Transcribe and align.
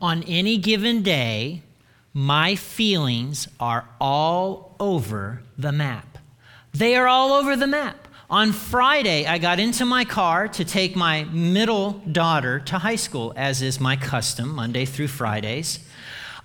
on 0.00 0.22
any 0.24 0.58
given 0.58 1.02
day, 1.02 1.62
my 2.12 2.54
feelings 2.54 3.48
are 3.60 3.88
all 4.00 4.76
over 4.80 5.42
the 5.56 5.72
map. 5.72 6.18
They 6.72 6.96
are 6.96 7.06
all 7.06 7.32
over 7.32 7.56
the 7.56 7.66
map. 7.66 8.08
On 8.30 8.52
Friday, 8.52 9.26
I 9.26 9.38
got 9.38 9.58
into 9.58 9.86
my 9.86 10.04
car 10.04 10.48
to 10.48 10.64
take 10.64 10.94
my 10.94 11.24
middle 11.24 11.92
daughter 12.12 12.60
to 12.60 12.78
high 12.78 12.96
school, 12.96 13.32
as 13.36 13.62
is 13.62 13.80
my 13.80 13.96
custom, 13.96 14.50
Monday 14.50 14.84
through 14.84 15.08
Fridays. 15.08 15.80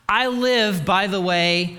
I 0.07 0.27
live, 0.27 0.85
by 0.85 1.07
the 1.07 1.19
way, 1.19 1.77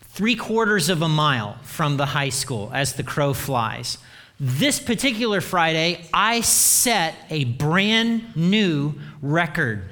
three 0.00 0.34
quarters 0.34 0.88
of 0.88 1.02
a 1.02 1.08
mile 1.08 1.58
from 1.62 1.98
the 1.98 2.06
high 2.06 2.30
school 2.30 2.70
as 2.72 2.94
the 2.94 3.02
crow 3.02 3.34
flies. 3.34 3.98
This 4.38 4.80
particular 4.80 5.42
Friday, 5.42 6.06
I 6.14 6.40
set 6.40 7.14
a 7.28 7.44
brand 7.44 8.34
new 8.34 8.94
record. 9.20 9.84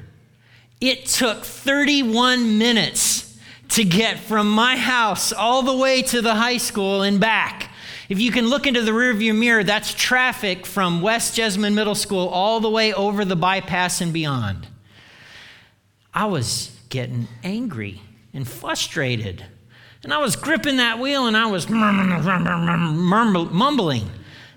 It 0.81 1.07
took 1.07 1.45
31 1.45 2.59
minutes 2.59 3.37
to 3.71 3.85
get 3.85 4.19
from 4.19 4.51
my 4.51 4.77
house 4.77 5.33
all 5.33 5.63
the 5.63 5.77
way 5.77 6.03
to 6.03 6.23
the 6.23 6.35
high 6.35 6.57
school 6.57 7.03
and 7.03 7.21
back. 7.21 7.71
If 8.09 8.21
you 8.21 8.31
can 8.31 8.47
look 8.47 8.67
into 8.67 8.83
the 8.83 8.93
rearview 8.93 9.37
mirror, 9.37 9.65
that's 9.65 9.93
traffic 9.93 10.65
from 10.65 11.03
West 11.03 11.35
Jessamine 11.35 11.75
Middle 11.75 11.95
School 11.95 12.29
all 12.29 12.61
the 12.61 12.71
way 12.71 12.95
over 12.95 13.25
the 13.25 13.37
bypass 13.37 14.01
and 14.01 14.13
beyond. 14.13 14.67
I 16.15 16.27
was 16.27 16.75
getting 16.89 17.29
angry 17.45 18.01
and 18.33 18.49
frustrated. 18.49 19.45
And 20.03 20.15
I 20.15 20.19
was 20.19 20.37
gripping 20.37 20.79
that 20.79 20.99
wheel 20.99 21.27
and 21.27 21.37
I 21.37 21.47
was 21.47 21.69
mumbling. 21.69 24.09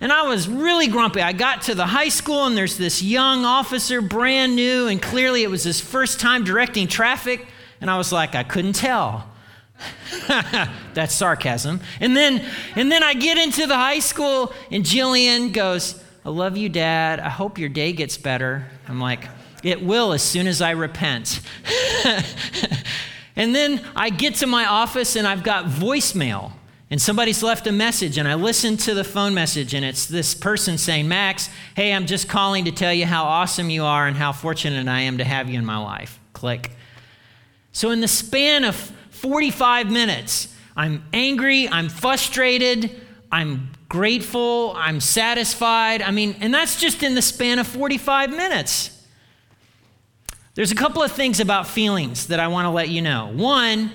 And 0.01 0.11
I 0.11 0.23
was 0.23 0.49
really 0.49 0.87
grumpy. 0.87 1.21
I 1.21 1.31
got 1.31 1.61
to 1.63 1.75
the 1.75 1.85
high 1.85 2.09
school, 2.09 2.47
and 2.47 2.57
there's 2.57 2.75
this 2.75 3.03
young 3.03 3.45
officer, 3.45 4.01
brand 4.01 4.55
new, 4.55 4.87
and 4.87 4.99
clearly 4.99 5.43
it 5.43 5.49
was 5.49 5.63
his 5.63 5.79
first 5.79 6.19
time 6.19 6.43
directing 6.43 6.87
traffic. 6.87 7.45
And 7.79 7.89
I 7.89 7.99
was 7.99 8.11
like, 8.11 8.33
I 8.33 8.41
couldn't 8.41 8.73
tell. 8.73 9.29
That's 10.95 11.13
sarcasm. 11.13 11.81
And 11.99 12.17
then, 12.17 12.43
and 12.75 12.91
then 12.91 13.03
I 13.03 13.13
get 13.13 13.37
into 13.37 13.67
the 13.67 13.75
high 13.75 13.99
school, 13.99 14.53
and 14.71 14.83
Jillian 14.83 15.53
goes, 15.53 16.03
I 16.25 16.29
love 16.29 16.57
you, 16.57 16.67
Dad. 16.67 17.19
I 17.19 17.29
hope 17.29 17.59
your 17.59 17.69
day 17.69 17.93
gets 17.93 18.17
better. 18.17 18.65
I'm 18.87 18.99
like, 18.99 19.27
it 19.63 19.83
will 19.83 20.13
as 20.13 20.23
soon 20.23 20.47
as 20.47 20.63
I 20.63 20.71
repent. 20.71 21.41
and 23.35 23.53
then 23.53 23.85
I 23.95 24.09
get 24.09 24.35
to 24.35 24.47
my 24.47 24.65
office, 24.65 25.15
and 25.15 25.27
I've 25.27 25.43
got 25.43 25.65
voicemail 25.65 26.53
and 26.91 27.01
somebody's 27.01 27.41
left 27.41 27.67
a 27.67 27.71
message, 27.71 28.17
and 28.17 28.27
I 28.27 28.33
listen 28.33 28.75
to 28.77 28.93
the 28.93 29.05
phone 29.05 29.33
message, 29.33 29.73
and 29.73 29.85
it's 29.85 30.07
this 30.07 30.35
person 30.35 30.77
saying, 30.77 31.07
Max, 31.07 31.49
hey, 31.73 31.93
I'm 31.93 32.05
just 32.05 32.27
calling 32.27 32.65
to 32.65 32.71
tell 32.71 32.93
you 32.93 33.05
how 33.05 33.23
awesome 33.23 33.69
you 33.69 33.85
are 33.85 34.07
and 34.07 34.17
how 34.17 34.33
fortunate 34.33 34.89
I 34.89 34.99
am 34.99 35.17
to 35.19 35.23
have 35.23 35.49
you 35.49 35.57
in 35.57 35.65
my 35.65 35.77
life. 35.77 36.19
Click. 36.33 36.71
So, 37.71 37.91
in 37.91 38.01
the 38.01 38.09
span 38.09 38.65
of 38.65 38.75
45 38.75 39.89
minutes, 39.89 40.53
I'm 40.75 41.05
angry, 41.13 41.69
I'm 41.69 41.87
frustrated, 41.87 42.91
I'm 43.31 43.71
grateful, 43.87 44.73
I'm 44.75 44.99
satisfied. 44.99 46.01
I 46.01 46.11
mean, 46.11 46.35
and 46.41 46.53
that's 46.53 46.77
just 46.77 47.03
in 47.03 47.15
the 47.15 47.21
span 47.21 47.59
of 47.59 47.67
45 47.67 48.31
minutes. 48.31 49.01
There's 50.55 50.73
a 50.73 50.75
couple 50.75 51.01
of 51.01 51.13
things 51.13 51.39
about 51.39 51.67
feelings 51.67 52.27
that 52.27 52.41
I 52.41 52.49
want 52.49 52.65
to 52.65 52.69
let 52.69 52.89
you 52.89 53.01
know. 53.01 53.31
One, 53.33 53.91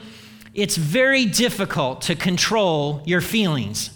it's 0.56 0.76
very 0.76 1.26
difficult 1.26 2.00
to 2.02 2.14
control 2.14 3.02
your 3.04 3.20
feelings. 3.20 3.90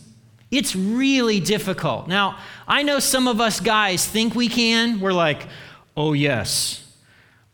It's 0.51 0.77
really 0.77 1.41
difficult. 1.41 2.07
Now, 2.07 2.39
I 2.69 2.83
know 2.83 2.99
some 2.99 3.29
of 3.29 3.41
us 3.41 3.61
guys 3.61 4.07
think 4.07 4.35
we 4.35 4.49
can. 4.49 5.01
We're 5.01 5.13
like, 5.13 5.47
oh, 5.97 6.13
yes, 6.13 6.87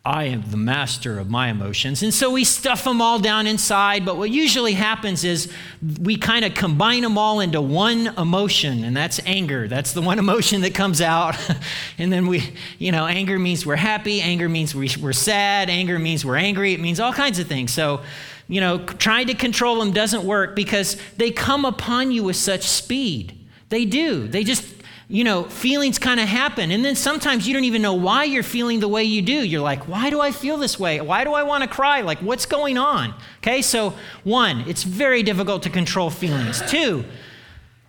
I 0.05 0.25
am 0.25 0.43
the 0.51 0.57
master 0.57 1.21
of 1.21 1.31
my 1.31 1.51
emotions. 1.51 2.03
And 2.03 2.13
so 2.13 2.33
we 2.33 2.43
stuff 2.43 2.83
them 2.83 3.01
all 3.01 3.21
down 3.21 3.47
inside. 3.47 4.05
But 4.05 4.17
what 4.17 4.31
usually 4.31 4.73
happens 4.73 5.25
is 5.25 5.53
we 6.01 6.17
kind 6.17 6.45
of 6.45 6.55
combine 6.55 7.03
them 7.03 7.17
all 7.17 7.39
into 7.39 7.61
one 7.61 8.09
emotion, 8.19 8.83
and 8.83 8.97
that's 8.97 9.21
anger. 9.25 9.69
That's 9.69 9.93
the 9.93 10.03
one 10.03 10.19
emotion 10.27 10.63
that 10.63 10.75
comes 10.75 11.01
out. 11.01 11.37
and 11.99 12.13
then 12.13 12.27
we, 12.27 12.43
you 12.79 12.91
know, 12.91 13.07
anger 13.07 13.39
means 13.39 13.65
we're 13.65 13.77
happy, 13.77 14.21
anger 14.21 14.49
means 14.49 14.75
we're 14.75 15.13
sad, 15.13 15.71
anger 15.71 15.99
means 15.99 16.25
we're 16.25 16.37
angry, 16.37 16.73
it 16.73 16.81
means 16.81 16.99
all 16.99 17.13
kinds 17.13 17.39
of 17.39 17.47
things. 17.47 17.73
So, 17.73 18.01
you 18.49 18.61
know, 18.61 18.79
trying 18.79 19.27
to 19.27 19.35
control 19.35 19.81
them 19.81 19.93
doesn't 19.93 20.25
work 20.25 20.55
because 20.55 20.97
they 21.17 21.31
come 21.31 21.65
upon 21.65 22.13
you 22.13 22.23
with 22.23 22.37
such 22.37 22.63
speed. 22.63 23.39
They 23.69 23.85
do. 23.85 24.29
They 24.29 24.45
just, 24.45 24.65
you 25.09 25.25
know, 25.25 25.45
feelings 25.45 25.99
kind 25.99 26.21
of 26.21 26.29
happen. 26.29 26.71
And 26.71 26.85
then 26.85 26.95
sometimes 26.95 27.49
you 27.49 27.55
don't 27.55 27.65
even 27.65 27.83
know 27.83 27.95
why 27.95 28.25
you're 28.25 28.45
feeling 28.45 28.79
the 28.79 28.89
way 28.89 29.03
you 29.03 29.21
do. 29.21 29.33
You're 29.33 29.63
like, 29.63 29.89
why 29.89 30.11
do 30.11 30.21
I 30.21 30.31
feel 30.31 30.59
this 30.59 30.79
way? 30.79 31.01
Why 31.01 31.25
do 31.25 31.33
I 31.33 31.43
want 31.43 31.65
to 31.65 31.69
cry? 31.69 32.03
Like, 32.03 32.19
what's 32.21 32.47
going 32.47 32.79
on? 32.79 33.15
Okay, 33.39 33.63
so 33.63 33.95
one, 34.23 34.61
it's 34.69 34.85
very 34.85 35.25
difficult 35.25 35.65
to 35.65 35.71
control 35.71 36.11
feelings. 36.11 36.63
Two, 36.71 37.05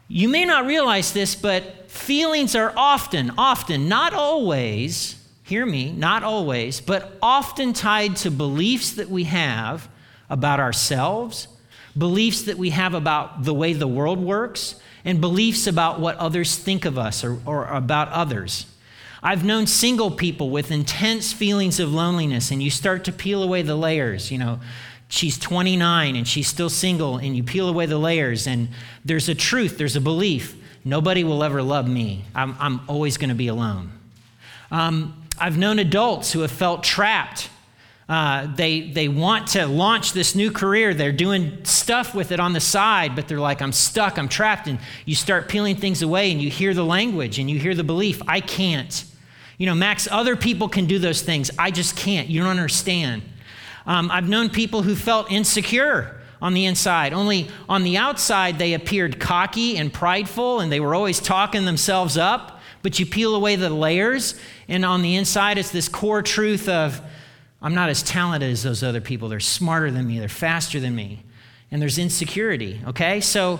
you 0.07 0.27
may 0.27 0.45
not 0.45 0.65
realize 0.65 1.13
this, 1.13 1.35
but 1.35 1.91
feelings 1.91 2.55
are 2.55 2.73
often, 2.75 3.31
often, 3.37 3.87
not 3.87 4.13
always, 4.13 5.23
hear 5.43 5.65
me, 5.65 5.91
not 5.91 6.23
always, 6.23 6.81
but 6.81 7.17
often 7.21 7.73
tied 7.73 8.15
to 8.17 8.31
beliefs 8.31 8.93
that 8.93 9.09
we 9.09 9.25
have 9.25 9.87
about 10.29 10.59
ourselves, 10.59 11.47
beliefs 11.97 12.43
that 12.43 12.57
we 12.57 12.71
have 12.71 12.93
about 12.93 13.43
the 13.43 13.53
way 13.53 13.73
the 13.73 13.87
world 13.87 14.19
works, 14.19 14.75
and 15.05 15.21
beliefs 15.21 15.67
about 15.67 15.99
what 15.99 16.17
others 16.17 16.57
think 16.57 16.85
of 16.85 16.97
us 16.97 17.23
or, 17.23 17.39
or 17.45 17.65
about 17.65 18.09
others. 18.09 18.65
I've 19.23 19.43
known 19.43 19.65
single 19.67 20.11
people 20.11 20.49
with 20.49 20.71
intense 20.71 21.33
feelings 21.33 21.79
of 21.79 21.93
loneliness, 21.93 22.51
and 22.51 22.61
you 22.61 22.69
start 22.69 23.03
to 23.05 23.11
peel 23.11 23.41
away 23.41 23.61
the 23.61 23.75
layers. 23.75 24.31
You 24.31 24.37
know, 24.37 24.59
she's 25.07 25.37
29 25.37 26.15
and 26.15 26.27
she's 26.27 26.47
still 26.47 26.69
single, 26.69 27.17
and 27.17 27.35
you 27.35 27.43
peel 27.43 27.67
away 27.67 27.85
the 27.85 27.97
layers, 27.97 28.47
and 28.47 28.69
there's 29.03 29.29
a 29.29 29.35
truth, 29.35 29.77
there's 29.77 29.95
a 29.95 30.01
belief. 30.01 30.55
Nobody 30.85 31.23
will 31.23 31.43
ever 31.43 31.61
love 31.61 31.87
me. 31.87 32.25
I'm, 32.35 32.55
I'm 32.59 32.81
always 32.87 33.17
going 33.17 33.29
to 33.29 33.35
be 33.35 33.47
alone. 33.47 33.91
Um, 34.71 35.23
I've 35.39 35.57
known 35.57 35.79
adults 35.79 36.31
who 36.31 36.41
have 36.41 36.51
felt 36.51 36.83
trapped 36.83 37.49
uh, 38.09 38.47
they, 38.55 38.89
they 38.89 39.09
want 39.09 39.47
to 39.47 39.67
launch 39.67 40.13
this 40.13 40.33
new 40.33 40.49
career. 40.49 40.93
They're 40.93 41.11
doing 41.11 41.65
stuff 41.65 42.15
with 42.15 42.31
it 42.31 42.39
on 42.39 42.53
the 42.53 42.61
side, 42.61 43.15
but 43.15 43.27
they're 43.27 43.39
like, 43.39 43.61
I'm 43.61 43.73
stuck, 43.73 44.17
I'm 44.17 44.29
trapped. 44.29 44.67
And 44.67 44.79
you 45.05 45.13
start 45.13 45.49
peeling 45.49 45.75
things 45.75 46.01
away 46.01 46.31
and 46.31 46.41
you 46.41 46.49
hear 46.49 46.73
the 46.73 46.85
language 46.85 47.37
and 47.37 47.49
you 47.49 47.59
hear 47.59 47.75
the 47.75 47.83
belief, 47.83 48.21
I 48.27 48.39
can't. 48.39 49.03
You 49.57 49.65
know, 49.65 49.75
Max, 49.75 50.07
other 50.09 50.37
people 50.37 50.69
can 50.69 50.85
do 50.85 50.99
those 50.99 51.21
things. 51.21 51.51
I 51.59 51.69
just 51.71 51.97
can't. 51.97 52.29
You 52.29 52.41
don't 52.41 52.49
understand. 52.49 53.23
Um, 53.85 54.09
I've 54.09 54.29
known 54.29 54.49
people 54.49 54.83
who 54.83 54.95
felt 54.95 55.29
insecure 55.29 56.15
on 56.41 56.53
the 56.53 56.65
inside, 56.65 57.11
only 57.11 57.49
on 57.67 57.83
the 57.83 57.97
outside 57.97 58.57
they 58.57 58.73
appeared 58.73 59.19
cocky 59.19 59.77
and 59.77 59.91
prideful 59.91 60.61
and 60.61 60.71
they 60.71 60.79
were 60.79 60.95
always 60.95 61.19
talking 61.19 61.65
themselves 61.65 62.17
up. 62.17 62.61
But 62.83 62.99
you 62.99 63.05
peel 63.05 63.35
away 63.35 63.55
the 63.57 63.71
layers, 63.71 64.39
and 64.69 64.85
on 64.85 65.01
the 65.01 65.15
inside, 65.15 65.57
it's 65.57 65.71
this 65.71 65.89
core 65.89 66.21
truth 66.21 66.69
of, 66.69 67.01
I'm 67.61 67.73
not 67.73 67.89
as 67.89 68.03
talented 68.03 68.51
as 68.51 68.63
those 68.63 68.83
other 68.83 69.01
people. 69.01 69.29
They're 69.29 69.39
smarter 69.39 69.91
than 69.91 70.07
me, 70.07 70.19
they're 70.19 70.29
faster 70.29 70.79
than 70.79 70.95
me. 70.95 71.23
And 71.71 71.81
there's 71.81 71.97
insecurity, 71.97 72.81
okay? 72.87 73.19
So, 73.19 73.59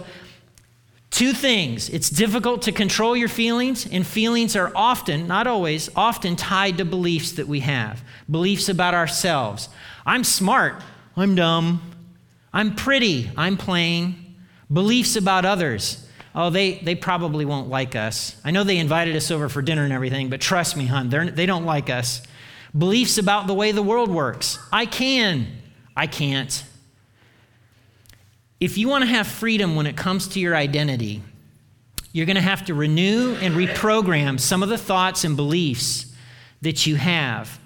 two 1.10 1.34
things 1.34 1.90
it's 1.90 2.10
difficult 2.10 2.62
to 2.64 2.72
control 2.72 3.18
your 3.18 3.28
feelings, 3.28 3.88
and 3.88 4.06
feelings 4.06 4.56
are 4.56 4.72
often, 4.76 5.28
not 5.28 5.48
always, 5.48 5.90
often 5.96 6.36
tied 6.36 6.78
to 6.78 6.86
beliefs 6.86 7.34
that 7.34 7.48
we 7.48 7.62
have 7.62 8.04
beliefs 8.30 8.70
about 8.70 8.94
ourselves. 8.94 9.70
I'm 10.06 10.24
smart, 10.24 10.82
I'm 11.16 11.36
dumb. 11.36 11.82
I'm 12.54 12.76
pretty, 12.76 13.30
I'm 13.36 13.58
plain. 13.58 14.36
Beliefs 14.72 15.16
about 15.16 15.46
others. 15.46 16.08
Oh, 16.34 16.50
they, 16.50 16.76
they 16.76 16.96
probably 16.96 17.46
won't 17.46 17.70
like 17.70 17.96
us. 17.96 18.40
I 18.44 18.52
know 18.52 18.64
they 18.64 18.78
invited 18.78 19.16
us 19.16 19.32
over 19.32 19.50
for 19.50 19.62
dinner 19.62 19.84
and 19.84 19.94
everything, 19.94 20.30
but 20.30 20.42
trust 20.42 20.76
me, 20.78 20.86
hon, 20.86 21.10
they 21.10 21.46
don't 21.46 21.66
like 21.66 21.90
us 21.90 22.22
beliefs 22.78 23.18
about 23.18 23.48
the 23.48 23.54
way 23.54 23.72
the 23.72 23.82
world 23.82 24.10
works. 24.10 24.60
I 24.72 24.86
can, 24.86 25.48
I 25.96 26.08
can't. 26.08 26.64
If 28.60 28.78
you 28.78 28.88
want 28.88 29.04
to 29.04 29.10
have 29.10 29.28
freedom 29.28 29.76
when 29.76 29.88
it 29.88 29.96
comes 29.96 30.28
to 30.30 30.40
your 30.40 30.56
identity, 30.56 31.22
you're 32.12 32.26
going 32.26 32.36
to 32.36 32.42
have 32.42 32.66
to 32.66 32.74
renew 32.74 33.36
and 33.36 33.56
reprogram 33.56 34.40
some 34.40 34.64
of 34.64 34.70
the 34.70 34.78
thoughts 34.78 35.24
and 35.24 35.36
beliefs 35.36 36.14
that 36.62 36.88
you 36.88 36.96
have 36.96 37.60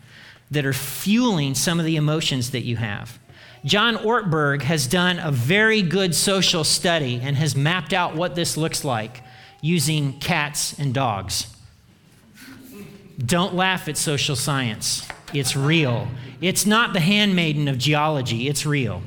that 0.51 0.65
are 0.65 0.73
fueling 0.73 1.55
some 1.55 1.79
of 1.79 1.85
the 1.85 1.95
emotions 1.95 2.51
that 2.51 2.61
you 2.61 2.75
have. 2.75 3.17
John 3.63 3.95
Ortberg 3.97 4.63
has 4.63 4.87
done 4.87 5.19
a 5.19 5.31
very 5.31 5.81
good 5.81 6.13
social 6.15 6.63
study 6.63 7.21
and 7.23 7.37
has 7.37 7.55
mapped 7.55 7.93
out 7.93 8.15
what 8.15 8.35
this 8.35 8.57
looks 8.57 8.83
like 8.83 9.21
using 9.61 10.19
cats 10.19 10.77
and 10.77 10.93
dogs. 10.93 11.55
Don't 13.25 13.53
laugh 13.53 13.87
at 13.87 13.97
social 13.97 14.35
science. 14.35 15.07
It's 15.33 15.55
real. 15.55 16.07
It's 16.41 16.65
not 16.65 16.93
the 16.93 16.99
handmaiden 16.99 17.67
of 17.67 17.77
geology, 17.77 18.47
it's 18.47 18.65
real. 18.65 19.01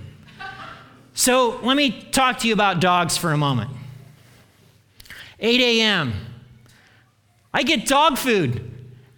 So 1.15 1.61
let 1.63 1.77
me 1.77 2.03
talk 2.11 2.39
to 2.41 2.49
you 2.49 2.55
about 2.55 2.81
dogs 2.81 3.17
for 3.17 3.33
a 3.33 3.37
moment. 3.37 3.71
8 5.39 5.61
a.m. 5.61 6.13
I 7.53 7.63
get 7.63 7.87
dog 7.87 8.19
food. 8.19 8.71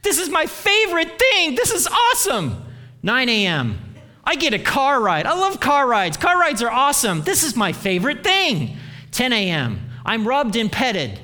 This 0.03 0.19
is 0.19 0.29
my 0.29 0.47
favorite 0.47 1.19
thing. 1.19 1.55
This 1.55 1.73
is 1.73 1.87
awesome. 1.87 2.63
9 3.03 3.29
a.m. 3.29 3.79
I 4.25 4.35
get 4.35 4.53
a 4.53 4.59
car 4.59 5.01
ride. 5.01 5.27
I 5.27 5.35
love 5.35 5.61
car 5.61 5.87
rides. 5.87 6.17
Car 6.17 6.39
rides 6.39 6.63
are 6.63 6.71
awesome. 6.71 7.23
This 7.23 7.43
is 7.43 7.57
my 7.57 7.73
favorite 7.73 8.25
thing. 8.25 8.77
10 9.13 9.33
a.m. 9.33 9.89
I'm 10.05 10.27
rubbed 10.27 10.57
and 10.57 10.71
petted. 10.71 11.19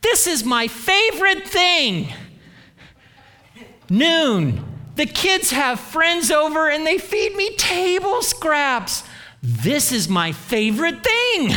This 0.00 0.26
is 0.26 0.44
my 0.44 0.68
favorite 0.68 1.46
thing. 1.46 2.12
Noon. 3.94 4.64
The 4.96 5.06
kids 5.06 5.50
have 5.50 5.78
friends 5.78 6.30
over 6.30 6.68
and 6.68 6.84
they 6.84 6.98
feed 6.98 7.36
me 7.36 7.54
table 7.56 8.22
scraps. 8.22 9.04
This 9.40 9.92
is 9.92 10.08
my 10.08 10.32
favorite 10.32 11.04
thing. 11.04 11.52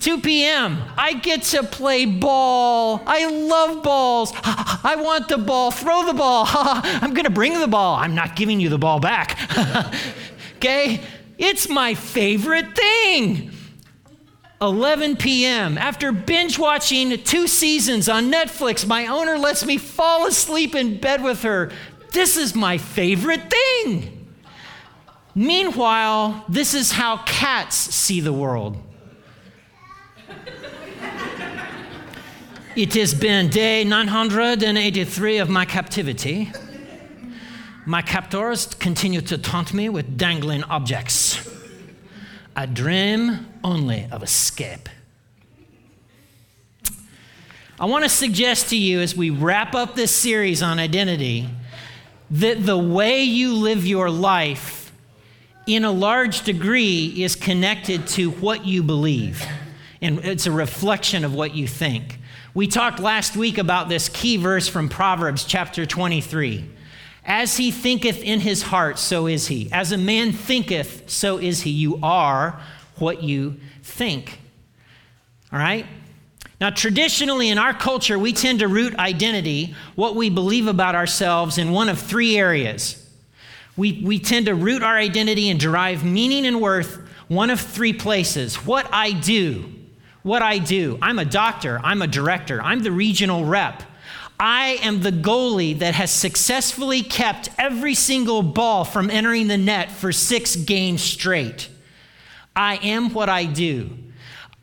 2 0.00 0.20
p.m. 0.20 0.82
I 0.96 1.14
get 1.14 1.42
to 1.44 1.62
play 1.62 2.06
ball. 2.06 3.02
I 3.06 3.26
love 3.28 3.82
balls. 3.84 4.32
I 4.44 4.96
want 4.98 5.28
the 5.28 5.38
ball. 5.38 5.70
Throw 5.70 6.06
the 6.06 6.14
ball. 6.14 6.44
I'm 6.48 7.14
going 7.14 7.24
to 7.24 7.30
bring 7.30 7.60
the 7.60 7.68
ball. 7.68 7.94
I'm 7.96 8.14
not 8.14 8.34
giving 8.34 8.58
you 8.58 8.68
the 8.68 8.78
ball 8.78 8.98
back. 8.98 9.38
okay? 10.56 11.00
It's 11.36 11.68
my 11.68 11.94
favorite 11.94 12.76
thing. 12.76 13.52
11 14.60 15.16
p.m. 15.16 15.78
After 15.78 16.10
binge 16.10 16.58
watching 16.58 17.22
two 17.22 17.46
seasons 17.46 18.08
on 18.08 18.30
Netflix, 18.30 18.86
my 18.86 19.06
owner 19.06 19.38
lets 19.38 19.64
me 19.64 19.76
fall 19.78 20.26
asleep 20.26 20.74
in 20.74 20.98
bed 20.98 21.22
with 21.22 21.42
her. 21.42 21.70
This 22.12 22.36
is 22.36 22.54
my 22.54 22.78
favorite 22.78 23.50
thing. 23.50 24.26
Meanwhile, 25.34 26.44
this 26.48 26.74
is 26.74 26.90
how 26.92 27.18
cats 27.18 27.76
see 27.76 28.20
the 28.20 28.32
world. 28.32 28.76
It 32.74 32.94
has 32.94 33.14
been 33.14 33.48
day 33.48 33.84
983 33.84 35.38
of 35.38 35.48
my 35.48 35.64
captivity. 35.64 36.52
My 37.86 38.02
captors 38.02 38.66
continue 38.66 39.20
to 39.22 39.38
taunt 39.38 39.72
me 39.72 39.88
with 39.88 40.16
dangling 40.16 40.64
objects. 40.64 41.47
I 42.56 42.66
dream 42.66 43.46
only 43.62 44.06
of 44.10 44.22
escape. 44.22 44.88
I 47.80 47.84
want 47.84 48.04
to 48.04 48.08
suggest 48.08 48.70
to 48.70 48.76
you 48.76 49.00
as 49.00 49.14
we 49.16 49.30
wrap 49.30 49.74
up 49.74 49.94
this 49.94 50.10
series 50.10 50.62
on 50.62 50.80
identity 50.80 51.48
that 52.30 52.66
the 52.66 52.76
way 52.76 53.22
you 53.22 53.54
live 53.54 53.86
your 53.86 54.10
life, 54.10 54.92
in 55.66 55.84
a 55.84 55.92
large 55.92 56.42
degree, 56.42 57.22
is 57.22 57.36
connected 57.36 58.06
to 58.08 58.30
what 58.32 58.66
you 58.66 58.82
believe. 58.82 59.46
And 60.02 60.18
it's 60.24 60.46
a 60.46 60.52
reflection 60.52 61.24
of 61.24 61.34
what 61.34 61.54
you 61.54 61.68
think. 61.68 62.18
We 62.52 62.66
talked 62.66 62.98
last 62.98 63.36
week 63.36 63.58
about 63.58 63.88
this 63.88 64.08
key 64.08 64.36
verse 64.36 64.66
from 64.66 64.88
Proverbs 64.88 65.44
chapter 65.44 65.86
23. 65.86 66.68
As 67.28 67.58
he 67.58 67.70
thinketh 67.70 68.22
in 68.22 68.40
his 68.40 68.62
heart, 68.62 68.98
so 68.98 69.26
is 69.26 69.46
he. 69.46 69.68
As 69.70 69.92
a 69.92 69.98
man 69.98 70.32
thinketh, 70.32 71.08
so 71.08 71.38
is 71.38 71.60
he. 71.60 71.70
You 71.70 72.00
are 72.02 72.60
what 72.96 73.22
you 73.22 73.60
think. 73.82 74.40
All 75.52 75.58
right? 75.58 75.86
Now, 76.60 76.70
traditionally 76.70 77.50
in 77.50 77.58
our 77.58 77.74
culture, 77.74 78.18
we 78.18 78.32
tend 78.32 78.60
to 78.60 78.66
root 78.66 78.96
identity, 78.96 79.76
what 79.94 80.16
we 80.16 80.30
believe 80.30 80.66
about 80.66 80.94
ourselves, 80.94 81.58
in 81.58 81.70
one 81.70 81.88
of 81.88 82.00
three 82.00 82.36
areas. 82.36 83.06
We, 83.76 84.02
we 84.04 84.18
tend 84.18 84.46
to 84.46 84.54
root 84.56 84.82
our 84.82 84.96
identity 84.96 85.50
and 85.50 85.60
derive 85.60 86.04
meaning 86.04 86.46
and 86.46 86.60
worth 86.60 86.96
one 87.28 87.50
of 87.50 87.60
three 87.60 87.92
places 87.92 88.56
what 88.64 88.88
I 88.90 89.12
do 89.12 89.74
what 90.22 90.42
I 90.42 90.58
do. 90.58 90.98
I'm 91.00 91.18
a 91.18 91.24
doctor, 91.24 91.80
I'm 91.82 92.02
a 92.02 92.06
director, 92.06 92.60
I'm 92.62 92.82
the 92.82 92.92
regional 92.92 93.44
rep. 93.44 93.82
I 94.40 94.78
am 94.82 95.00
the 95.00 95.10
goalie 95.10 95.78
that 95.80 95.94
has 95.94 96.10
successfully 96.10 97.02
kept 97.02 97.48
every 97.58 97.94
single 97.94 98.42
ball 98.42 98.84
from 98.84 99.10
entering 99.10 99.48
the 99.48 99.58
net 99.58 99.90
for 99.90 100.12
six 100.12 100.54
games 100.54 101.02
straight. 101.02 101.68
I 102.54 102.76
am 102.76 103.12
what 103.12 103.28
I 103.28 103.44
do. 103.46 103.90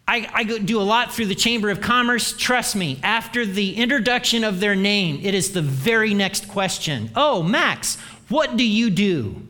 I, 0.08 0.30
I, 0.34 0.44
do 0.44 0.80
a 0.80 0.84
lot 0.84 1.14
through 1.14 1.26
the 1.26 1.36
Chamber 1.36 1.70
of 1.70 1.82
Commerce. 1.82 2.38
Trust 2.38 2.76
me, 2.76 3.00
after 3.02 3.44
the 3.44 3.76
introduction 3.76 4.44
of 4.44 4.60
their 4.60 4.76
name, 4.76 5.20
it 5.24 5.34
is 5.34 5.52
the 5.52 5.64
very 5.64 6.14
next 6.14 6.48
question. 6.48 7.10
Oh, 7.16 7.42
Max, 7.42 7.98
what 8.30 8.56
do 8.56 8.64
you 8.64 8.92
do? 8.92 9.48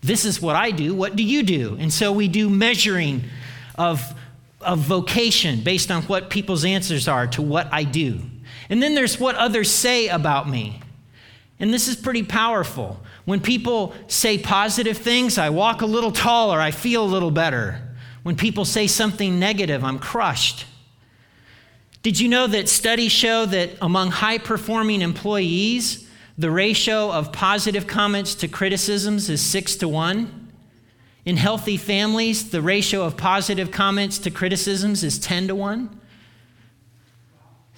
This 0.00 0.24
is 0.24 0.40
what 0.40 0.56
I 0.56 0.70
do. 0.70 0.94
What 0.94 1.16
do 1.16 1.22
you 1.22 1.42
do? 1.42 1.76
And 1.78 1.92
so 1.92 2.12
we 2.12 2.28
do 2.28 2.48
measuring 2.48 3.24
of 3.76 4.02
of 4.60 4.78
vocation 4.78 5.60
based 5.60 5.90
on 5.90 6.02
what 6.04 6.30
people's 6.30 6.64
answers 6.64 7.06
are 7.06 7.26
to 7.26 7.42
what 7.42 7.68
I 7.70 7.84
do. 7.84 8.20
And 8.68 8.82
then 8.82 8.94
there's 8.94 9.20
what 9.20 9.34
others 9.36 9.70
say 9.70 10.08
about 10.08 10.48
me. 10.48 10.80
And 11.58 11.72
this 11.72 11.88
is 11.88 11.96
pretty 11.96 12.22
powerful. 12.22 13.00
When 13.24 13.40
people 13.40 13.94
say 14.06 14.38
positive 14.38 14.98
things, 14.98 15.38
I 15.38 15.50
walk 15.50 15.82
a 15.82 15.86
little 15.86 16.12
taller, 16.12 16.60
I 16.60 16.70
feel 16.70 17.04
a 17.04 17.06
little 17.06 17.30
better. 17.30 17.80
When 18.22 18.36
people 18.36 18.64
say 18.64 18.86
something 18.86 19.38
negative, 19.38 19.84
I'm 19.84 19.98
crushed. 19.98 20.66
Did 22.02 22.20
you 22.20 22.28
know 22.28 22.46
that 22.46 22.68
studies 22.68 23.12
show 23.12 23.46
that 23.46 23.70
among 23.80 24.10
high 24.10 24.38
performing 24.38 25.00
employees, 25.00 26.08
the 26.36 26.50
ratio 26.50 27.10
of 27.10 27.32
positive 27.32 27.86
comments 27.86 28.34
to 28.36 28.48
criticisms 28.48 29.30
is 29.30 29.40
six 29.40 29.76
to 29.76 29.88
one? 29.88 30.44
In 31.24 31.38
healthy 31.38 31.78
families, 31.78 32.50
the 32.50 32.60
ratio 32.60 33.02
of 33.04 33.16
positive 33.16 33.70
comments 33.70 34.18
to 34.18 34.30
criticisms 34.30 35.02
is 35.02 35.18
10 35.18 35.48
to 35.48 35.54
1. 35.54 36.00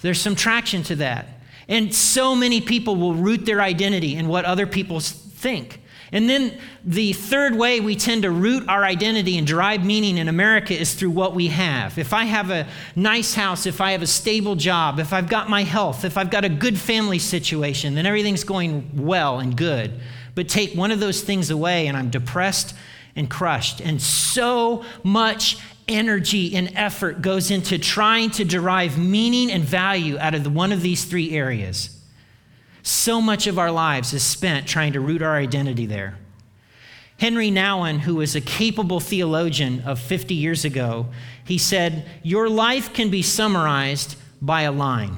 There's 0.03 0.21
some 0.21 0.37
traction 0.37 0.83
to 0.85 0.97
that. 0.97 1.29
And 1.69 1.95
so 1.95 2.37
many 2.37 2.61
people 2.61 2.97
will 2.97 3.15
root 3.15 3.45
their 3.45 3.61
identity 3.61 4.15
in 4.15 4.29
what 4.29 4.45
other 4.45 4.67
people 4.67 5.01
think. 5.01 5.81
And 6.13 6.31
then 6.31 6.57
the 6.85 7.13
third 7.13 7.57
way 7.57 7.81
we 7.81 7.97
tend 7.97 8.23
to 8.23 8.31
root 8.31 8.69
our 8.69 8.85
identity 8.85 9.37
and 9.37 9.47
derive 9.47 9.85
meaning 9.85 10.19
in 10.19 10.29
America 10.29 10.79
is 10.79 10.95
through 10.95 11.11
what 11.11 11.35
we 11.35 11.49
have. 11.49 11.99
If 11.99 12.13
I 12.13 12.25
have 12.25 12.51
a 12.51 12.69
nice 12.95 13.35
house, 13.35 13.67
if 13.67 13.81
I 13.81 13.93
have 13.93 14.03
a 14.03 14.07
stable 14.07 14.55
job, 14.55 15.01
if 15.01 15.13
I've 15.13 15.29
got 15.29 15.51
my 15.51 15.65
health, 15.65 16.05
if 16.05 16.17
I've 16.17 16.31
got 16.31 16.45
a 16.45 16.49
good 16.49 16.79
family 16.79 17.19
situation, 17.19 17.97
then 17.97 18.07
everything's 18.07 18.45
going 18.45 18.89
well 18.95 19.41
and 19.41 19.57
good. 19.57 20.01
But 20.37 20.49
take 20.49 20.75
one 20.75 20.93
of 20.93 21.01
those 21.01 21.23
things 21.23 21.51
away 21.51 21.89
and 21.89 21.97
I'm 21.97 22.11
depressed 22.11 22.75
and 23.17 23.29
crushed. 23.29 23.81
And 23.81 24.01
so 24.01 24.85
much 25.03 25.59
energy 25.89 26.57
and 26.57 26.73
effort 26.75 27.23
goes 27.23 27.51
into 27.51 27.79
trying 27.79 28.31
to 28.31 28.45
derive 28.45 28.99
meaning 28.99 29.51
and 29.51 29.63
value 29.63 30.19
out 30.19 30.35
of 30.35 30.53
one 30.53 30.73
of 30.73 30.83
these 30.83 31.05
three 31.05 31.33
areas. 31.33 31.91
So 32.83 33.21
much 33.21 33.47
of 33.47 33.59
our 33.59 33.71
lives 33.71 34.13
is 34.13 34.23
spent 34.23 34.67
trying 34.67 34.93
to 34.93 35.01
root 35.01 35.23
our 35.23 35.37
identity 35.37 35.87
there. 35.87 36.19
Henri 37.19 37.51
Nouwen, 37.51 38.01
who 38.01 38.17
was 38.17 38.37
a 38.37 38.41
capable 38.41 39.01
theologian 39.01 39.81
of 39.81 39.99
50 39.99 40.35
years 40.35 40.65
ago, 40.65 41.07
he 41.45 41.57
said, 41.57 42.05
Your 42.23 42.49
life 42.49 42.93
can 42.93 43.11
be 43.11 43.23
summarized 43.23 44.17
by 44.43 44.63
a 44.63 44.73
line. 44.73 45.17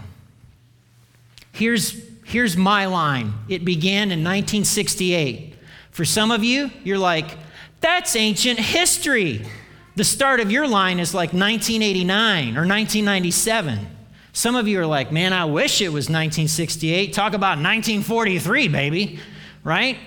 Here's, 1.53 2.01
here's 2.25 2.57
my 2.57 2.87
line. 2.87 3.35
It 3.49 3.65
began 3.65 4.13
in 4.13 4.23
1968. 4.23 5.57
For 5.91 6.05
some 6.05 6.31
of 6.31 6.45
you, 6.45 6.71
you're 6.85 6.99
like, 6.99 7.37
that's 7.81 8.15
ancient 8.15 8.61
history. 8.61 9.45
The 9.99 10.05
start 10.05 10.39
of 10.39 10.53
your 10.53 10.69
line 10.69 11.01
is 11.01 11.13
like 11.13 11.33
1989 11.33 12.57
or 12.57 12.63
1997. 12.69 13.85
Some 14.33 14.55
of 14.55 14.69
you 14.69 14.79
are 14.79 14.87
like, 14.87 15.11
man, 15.11 15.33
I 15.33 15.45
wish 15.47 15.81
it 15.81 15.89
was 15.89 16.05
1968. 16.05 17.13
Talk 17.13 17.33
about 17.33 17.59
1943, 17.59 18.69
baby, 18.69 19.19
right? 19.65 19.99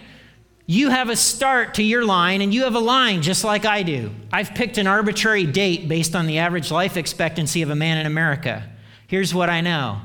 You 0.65 0.91
have 0.91 1.09
a 1.09 1.17
start 1.17 1.73
to 1.73 1.83
your 1.83 2.05
line, 2.05 2.39
and 2.39 2.53
you 2.53 2.63
have 2.63 2.75
a 2.75 2.79
line 2.79 3.21
just 3.21 3.43
like 3.43 3.65
I 3.65 3.83
do. 3.83 4.11
I've 4.31 4.55
picked 4.55 4.77
an 4.77 4.87
arbitrary 4.87 5.45
date 5.45 5.89
based 5.89 6.15
on 6.15 6.25
the 6.25 6.37
average 6.37 6.71
life 6.71 6.95
expectancy 6.95 7.61
of 7.61 7.69
a 7.69 7.75
man 7.75 7.97
in 7.97 8.05
America. 8.05 8.63
Here's 9.07 9.35
what 9.35 9.49
I 9.49 9.59
know 9.59 9.99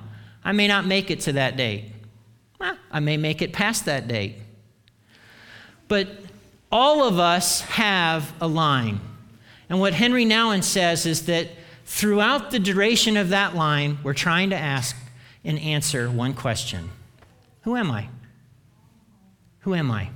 I 0.45 0.51
may 0.51 0.67
not 0.67 0.85
make 0.85 1.13
it 1.13 1.21
to 1.21 1.33
that 1.35 1.57
date, 1.57 1.93
I 2.91 2.99
may 2.99 3.19
make 3.19 3.41
it 3.41 3.53
past 3.53 3.85
that 3.85 4.09
date. 4.09 4.35
But 5.87 6.09
all 6.73 7.05
of 7.07 7.21
us 7.21 7.61
have 7.61 8.35
a 8.41 8.49
line. 8.49 9.01
And 9.69 9.81
what 9.81 9.95
Henri 9.95 10.25
Nouwen 10.25 10.63
says 10.63 11.07
is 11.07 11.27
that 11.27 11.49
throughout 11.85 12.51
the 12.51 12.59
duration 12.59 13.17
of 13.17 13.31
that 13.31 13.55
line, 13.55 13.99
we're 14.03 14.15
trying 14.15 14.51
to 14.51 14.57
ask 14.57 14.97
and 15.45 15.59
answer 15.59 16.11
one 16.11 16.35
question 16.35 16.91
Who 17.63 17.77
am 17.77 17.91
I? 17.91 18.09
Who 19.61 19.75
am 19.75 19.91
I? 19.91 20.11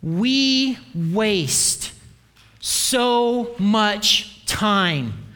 We 0.00 0.78
waste 0.94 1.92
so 2.60 3.54
much 3.58 4.46
time 4.46 5.28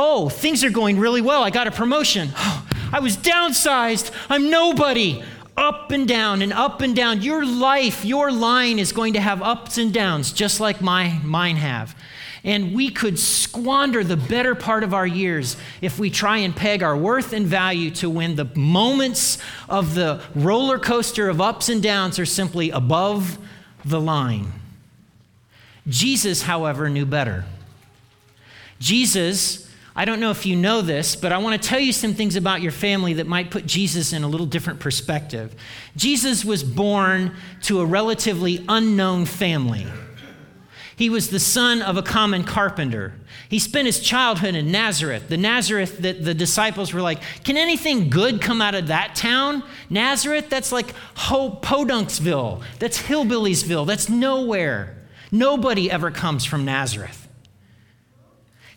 Oh, 0.00 0.28
things 0.28 0.62
are 0.62 0.70
going 0.70 1.00
really 1.00 1.20
well. 1.20 1.42
I 1.42 1.50
got 1.50 1.66
a 1.66 1.72
promotion. 1.72 2.30
Oh, 2.40 2.57
I 2.92 3.00
was 3.00 3.16
downsized. 3.16 4.10
I'm 4.28 4.50
nobody. 4.50 5.22
Up 5.56 5.90
and 5.90 6.06
down 6.06 6.40
and 6.40 6.52
up 6.52 6.80
and 6.80 6.94
down. 6.94 7.20
Your 7.22 7.44
life, 7.44 8.04
your 8.04 8.30
line 8.30 8.78
is 8.78 8.92
going 8.92 9.14
to 9.14 9.20
have 9.20 9.42
ups 9.42 9.76
and 9.76 9.92
downs, 9.92 10.32
just 10.32 10.60
like 10.60 10.80
my, 10.80 11.18
mine 11.24 11.56
have. 11.56 11.96
And 12.44 12.74
we 12.74 12.90
could 12.90 13.18
squander 13.18 14.04
the 14.04 14.16
better 14.16 14.54
part 14.54 14.84
of 14.84 14.94
our 14.94 15.06
years 15.06 15.56
if 15.80 15.98
we 15.98 16.10
try 16.10 16.38
and 16.38 16.54
peg 16.54 16.82
our 16.82 16.96
worth 16.96 17.32
and 17.32 17.44
value 17.46 17.90
to 17.96 18.08
when 18.08 18.36
the 18.36 18.44
moments 18.54 19.38
of 19.68 19.94
the 19.94 20.22
roller 20.36 20.78
coaster 20.78 21.28
of 21.28 21.40
ups 21.40 21.68
and 21.68 21.82
downs 21.82 22.18
are 22.18 22.26
simply 22.26 22.70
above 22.70 23.38
the 23.84 24.00
line. 24.00 24.52
Jesus, 25.88 26.42
however, 26.42 26.88
knew 26.88 27.06
better. 27.06 27.44
Jesus, 28.78 29.67
I 29.98 30.04
don't 30.04 30.20
know 30.20 30.30
if 30.30 30.46
you 30.46 30.54
know 30.54 30.80
this, 30.80 31.16
but 31.16 31.32
I 31.32 31.38
want 31.38 31.60
to 31.60 31.68
tell 31.68 31.80
you 31.80 31.92
some 31.92 32.14
things 32.14 32.36
about 32.36 32.62
your 32.62 32.70
family 32.70 33.14
that 33.14 33.26
might 33.26 33.50
put 33.50 33.66
Jesus 33.66 34.12
in 34.12 34.22
a 34.22 34.28
little 34.28 34.46
different 34.46 34.78
perspective. 34.78 35.56
Jesus 35.96 36.44
was 36.44 36.62
born 36.62 37.34
to 37.62 37.80
a 37.80 37.84
relatively 37.84 38.64
unknown 38.68 39.26
family. 39.26 39.84
He 40.94 41.10
was 41.10 41.30
the 41.30 41.40
son 41.40 41.82
of 41.82 41.96
a 41.96 42.02
common 42.02 42.44
carpenter. 42.44 43.12
He 43.48 43.58
spent 43.58 43.86
his 43.86 43.98
childhood 43.98 44.54
in 44.54 44.70
Nazareth, 44.70 45.28
the 45.28 45.36
Nazareth 45.36 45.98
that 45.98 46.24
the 46.24 46.32
disciples 46.32 46.94
were 46.94 47.02
like, 47.02 47.20
Can 47.42 47.56
anything 47.56 48.08
good 48.08 48.40
come 48.40 48.62
out 48.62 48.76
of 48.76 48.86
that 48.86 49.16
town? 49.16 49.64
Nazareth, 49.90 50.48
that's 50.48 50.70
like 50.70 50.94
Podunksville, 51.16 52.62
that's 52.78 53.02
Hillbilliesville, 53.02 53.84
that's 53.84 54.08
nowhere. 54.08 54.96
Nobody 55.32 55.90
ever 55.90 56.12
comes 56.12 56.44
from 56.44 56.64
Nazareth. 56.64 57.17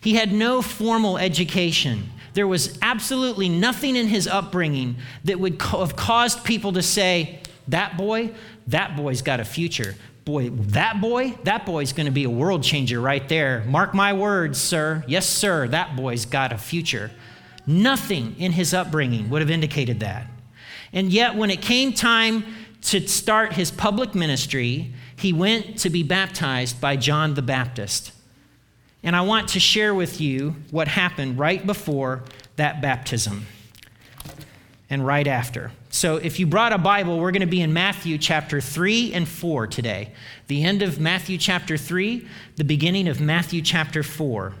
He 0.02 0.14
had 0.14 0.32
no 0.32 0.62
formal 0.62 1.16
education. 1.16 2.10
There 2.34 2.46
was 2.46 2.78
absolutely 2.82 3.48
nothing 3.48 3.94
in 3.94 4.08
his 4.08 4.26
upbringing 4.26 4.96
that 5.24 5.38
would 5.38 5.60
have 5.62 5.96
caused 5.96 6.44
people 6.44 6.72
to 6.72 6.82
say, 6.82 7.40
That 7.68 7.96
boy, 7.96 8.32
that 8.66 8.96
boy's 8.96 9.22
got 9.22 9.40
a 9.40 9.44
future. 9.44 9.94
Boy, 10.24 10.50
that 10.50 11.00
boy, 11.00 11.36
that 11.44 11.66
boy's 11.66 11.92
going 11.92 12.06
to 12.06 12.12
be 12.12 12.24
a 12.24 12.30
world 12.30 12.62
changer 12.62 13.00
right 13.00 13.28
there. 13.28 13.64
Mark 13.66 13.92
my 13.92 14.12
words, 14.12 14.60
sir. 14.60 15.04
Yes, 15.06 15.28
sir, 15.28 15.68
that 15.68 15.96
boy's 15.96 16.26
got 16.26 16.52
a 16.52 16.58
future. 16.58 17.10
Nothing 17.66 18.36
in 18.38 18.52
his 18.52 18.72
upbringing 18.72 19.30
would 19.30 19.40
have 19.40 19.50
indicated 19.50 20.00
that. 20.00 20.26
And 20.92 21.12
yet, 21.12 21.34
when 21.34 21.50
it 21.50 21.60
came 21.60 21.92
time 21.92 22.44
to 22.82 23.06
start 23.06 23.54
his 23.54 23.70
public 23.70 24.14
ministry, 24.14 24.92
he 25.16 25.32
went 25.32 25.78
to 25.78 25.90
be 25.90 26.02
baptized 26.02 26.80
by 26.80 26.96
John 26.96 27.34
the 27.34 27.42
Baptist. 27.42 28.12
And 29.02 29.16
I 29.16 29.22
want 29.22 29.48
to 29.50 29.60
share 29.60 29.94
with 29.94 30.20
you 30.20 30.54
what 30.70 30.88
happened 30.88 31.38
right 31.38 31.64
before 31.66 32.22
that 32.56 32.80
baptism 32.80 33.46
and 34.88 35.04
right 35.04 35.26
after. 35.26 35.72
So, 35.90 36.16
if 36.16 36.38
you 36.38 36.46
brought 36.46 36.72
a 36.72 36.78
Bible, 36.78 37.18
we're 37.18 37.32
going 37.32 37.40
to 37.40 37.46
be 37.46 37.60
in 37.60 37.72
Matthew 37.72 38.16
chapter 38.18 38.60
3 38.60 39.12
and 39.12 39.28
4 39.28 39.66
today. 39.66 40.12
The 40.46 40.62
end 40.64 40.82
of 40.82 41.00
Matthew 41.00 41.36
chapter 41.38 41.76
3, 41.76 42.26
the 42.56 42.64
beginning 42.64 43.08
of 43.08 43.20
Matthew 43.20 43.62
chapter 43.62 44.02
4. 44.02 44.54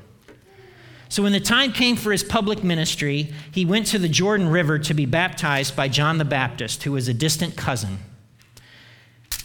So, 1.08 1.22
when 1.22 1.32
the 1.32 1.40
time 1.40 1.72
came 1.72 1.96
for 1.96 2.12
his 2.12 2.24
public 2.24 2.64
ministry, 2.64 3.32
he 3.52 3.64
went 3.64 3.86
to 3.88 3.98
the 3.98 4.08
Jordan 4.08 4.48
River 4.48 4.78
to 4.80 4.94
be 4.94 5.06
baptized 5.06 5.76
by 5.76 5.88
John 5.88 6.18
the 6.18 6.24
Baptist, 6.24 6.82
who 6.82 6.92
was 6.92 7.08
a 7.08 7.14
distant 7.14 7.56
cousin. 7.56 7.98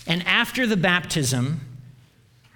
And 0.07 0.25
after 0.25 0.65
the 0.65 0.77
baptism, 0.77 1.61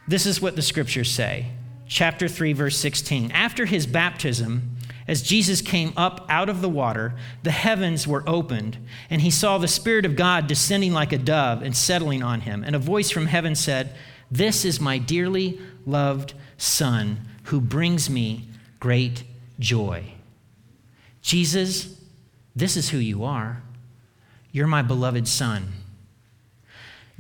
this 0.08 0.26
is 0.26 0.42
what 0.42 0.56
the 0.56 0.62
scriptures 0.62 1.12
say 1.12 1.48
chapter 1.92 2.30
3, 2.30 2.54
verse 2.54 2.78
16. 2.78 3.32
After 3.32 3.66
his 3.66 3.86
baptism, 3.86 4.78
as 5.10 5.22
Jesus 5.22 5.62
came 5.62 5.92
up 5.98 6.26
out 6.30 6.48
of 6.48 6.62
the 6.62 6.70
water, 6.70 7.16
the 7.44 7.52
heavens 7.52 8.08
were 8.08 8.24
opened, 8.26 8.78
and 9.10 9.22
he 9.22 9.30
saw 9.30 9.58
the 9.58 9.68
Spirit 9.68 10.06
of 10.06 10.16
God 10.16 10.48
descending 10.48 10.94
like 10.94 11.12
a 11.12 11.18
dove 11.18 11.62
and 11.62 11.76
settling 11.76 12.24
on 12.24 12.42
him. 12.42 12.64
And 12.64 12.78
a 12.78 12.80
voice 12.80 13.12
from 13.12 13.26
heaven 13.26 13.56
said, 13.56 13.94
This 14.32 14.64
is 14.64 14.80
my 14.80 15.00
dearly 15.00 15.60
loved 15.86 16.34
Son, 16.58 17.28
who 17.46 17.60
brings 17.60 18.10
me 18.10 18.48
great 18.80 19.26
joy. 19.60 20.14
Jesus, 21.22 22.00
this 22.56 22.78
is 22.78 22.90
who 22.90 23.00
you 23.00 23.26
are. 23.26 23.62
You're 24.54 24.66
my 24.66 24.82
beloved 24.82 25.28
Son. 25.28 25.74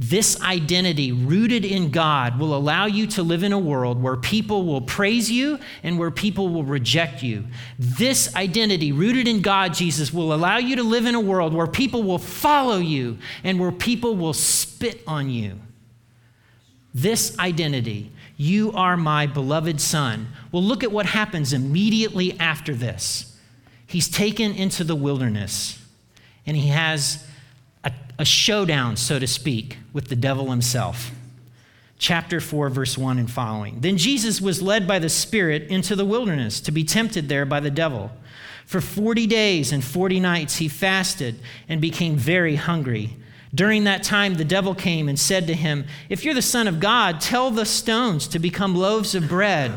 This 0.03 0.41
identity, 0.41 1.11
rooted 1.11 1.63
in 1.63 1.91
God, 1.91 2.39
will 2.39 2.57
allow 2.57 2.87
you 2.87 3.05
to 3.05 3.21
live 3.21 3.43
in 3.43 3.53
a 3.53 3.59
world 3.59 4.01
where 4.01 4.17
people 4.17 4.65
will 4.65 4.81
praise 4.81 5.29
you 5.29 5.59
and 5.83 5.99
where 5.99 6.09
people 6.09 6.49
will 6.49 6.63
reject 6.63 7.21
you. 7.21 7.45
This 7.77 8.35
identity, 8.35 8.91
rooted 8.91 9.27
in 9.27 9.43
God, 9.43 9.75
Jesus, 9.75 10.11
will 10.11 10.33
allow 10.33 10.57
you 10.57 10.75
to 10.77 10.81
live 10.81 11.05
in 11.05 11.13
a 11.13 11.19
world 11.19 11.53
where 11.53 11.67
people 11.67 12.01
will 12.01 12.17
follow 12.17 12.79
you 12.79 13.19
and 13.43 13.59
where 13.59 13.71
people 13.71 14.15
will 14.15 14.33
spit 14.33 15.03
on 15.05 15.29
you. 15.29 15.59
This 16.95 17.37
identity, 17.37 18.11
you 18.37 18.71
are 18.71 18.97
my 18.97 19.27
beloved 19.27 19.79
Son. 19.79 20.29
Well, 20.51 20.63
look 20.63 20.83
at 20.83 20.91
what 20.91 21.05
happens 21.05 21.53
immediately 21.53 22.39
after 22.39 22.73
this. 22.73 23.37
He's 23.85 24.09
taken 24.09 24.51
into 24.53 24.83
the 24.83 24.95
wilderness 24.95 25.77
and 26.47 26.57
he 26.57 26.69
has 26.69 27.23
a 28.21 28.25
showdown, 28.25 28.95
so 28.95 29.17
to 29.17 29.25
speak, 29.25 29.79
with 29.93 30.07
the 30.07 30.15
devil 30.15 30.51
himself. 30.51 31.11
Chapter 31.97 32.39
4, 32.39 32.69
verse 32.69 32.97
1 32.97 33.17
and 33.17 33.29
following. 33.29 33.81
Then 33.81 33.97
Jesus 33.97 34.39
was 34.39 34.61
led 34.61 34.87
by 34.87 34.99
the 34.99 35.09
Spirit 35.09 35.63
into 35.63 35.95
the 35.95 36.05
wilderness 36.05 36.61
to 36.61 36.71
be 36.71 36.83
tempted 36.83 37.27
there 37.27 37.45
by 37.45 37.59
the 37.59 37.71
devil. 37.71 38.11
For 38.65 38.79
40 38.79 39.25
days 39.27 39.71
and 39.71 39.83
40 39.83 40.19
nights 40.19 40.57
he 40.57 40.67
fasted 40.67 41.39
and 41.67 41.81
became 41.81 42.15
very 42.15 42.55
hungry. 42.55 43.17
During 43.53 43.83
that 43.83 44.03
time, 44.03 44.35
the 44.35 44.45
devil 44.45 44.73
came 44.73 45.09
and 45.09 45.19
said 45.19 45.47
to 45.47 45.53
him, 45.53 45.85
If 46.07 46.23
you're 46.23 46.33
the 46.33 46.41
Son 46.41 46.67
of 46.67 46.79
God, 46.79 47.19
tell 47.19 47.51
the 47.51 47.65
stones 47.65 48.27
to 48.29 48.39
become 48.39 48.75
loaves 48.75 49.13
of 49.13 49.27
bread. 49.27 49.71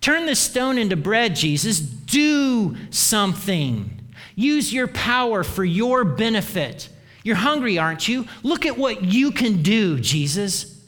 Turn 0.00 0.26
this 0.26 0.40
stone 0.40 0.76
into 0.76 0.96
bread, 0.96 1.36
Jesus. 1.36 1.78
Do 1.78 2.76
something. 2.90 3.98
Use 4.34 4.72
your 4.72 4.88
power 4.88 5.44
for 5.44 5.64
your 5.64 6.04
benefit. 6.04 6.88
You're 7.24 7.36
hungry, 7.36 7.78
aren't 7.78 8.08
you? 8.08 8.26
Look 8.42 8.66
at 8.66 8.76
what 8.76 9.04
you 9.04 9.30
can 9.30 9.62
do, 9.62 10.00
Jesus. 10.00 10.80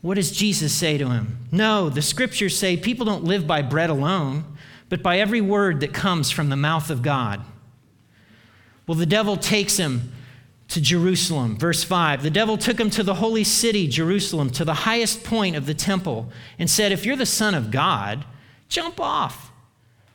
What 0.00 0.14
does 0.14 0.30
Jesus 0.30 0.72
say 0.72 0.98
to 0.98 1.10
him? 1.10 1.38
No, 1.50 1.88
the 1.88 2.02
scriptures 2.02 2.58
say 2.58 2.76
people 2.76 3.04
don't 3.04 3.24
live 3.24 3.46
by 3.46 3.62
bread 3.62 3.90
alone, 3.90 4.44
but 4.88 5.02
by 5.02 5.18
every 5.18 5.40
word 5.40 5.80
that 5.80 5.92
comes 5.92 6.30
from 6.30 6.48
the 6.48 6.56
mouth 6.56 6.90
of 6.90 7.02
God. 7.02 7.42
Well, 8.86 8.96
the 8.96 9.06
devil 9.06 9.36
takes 9.36 9.76
him 9.76 10.12
to 10.68 10.80
Jerusalem. 10.80 11.56
Verse 11.56 11.82
5 11.84 12.22
The 12.22 12.30
devil 12.30 12.56
took 12.56 12.78
him 12.78 12.90
to 12.90 13.02
the 13.02 13.14
holy 13.14 13.44
city, 13.44 13.88
Jerusalem, 13.88 14.50
to 14.50 14.64
the 14.64 14.74
highest 14.74 15.24
point 15.24 15.56
of 15.56 15.66
the 15.66 15.74
temple, 15.74 16.30
and 16.58 16.70
said, 16.70 16.92
If 16.92 17.04
you're 17.04 17.16
the 17.16 17.26
Son 17.26 17.54
of 17.54 17.70
God, 17.70 18.24
jump 18.68 19.00
off. 19.00 19.50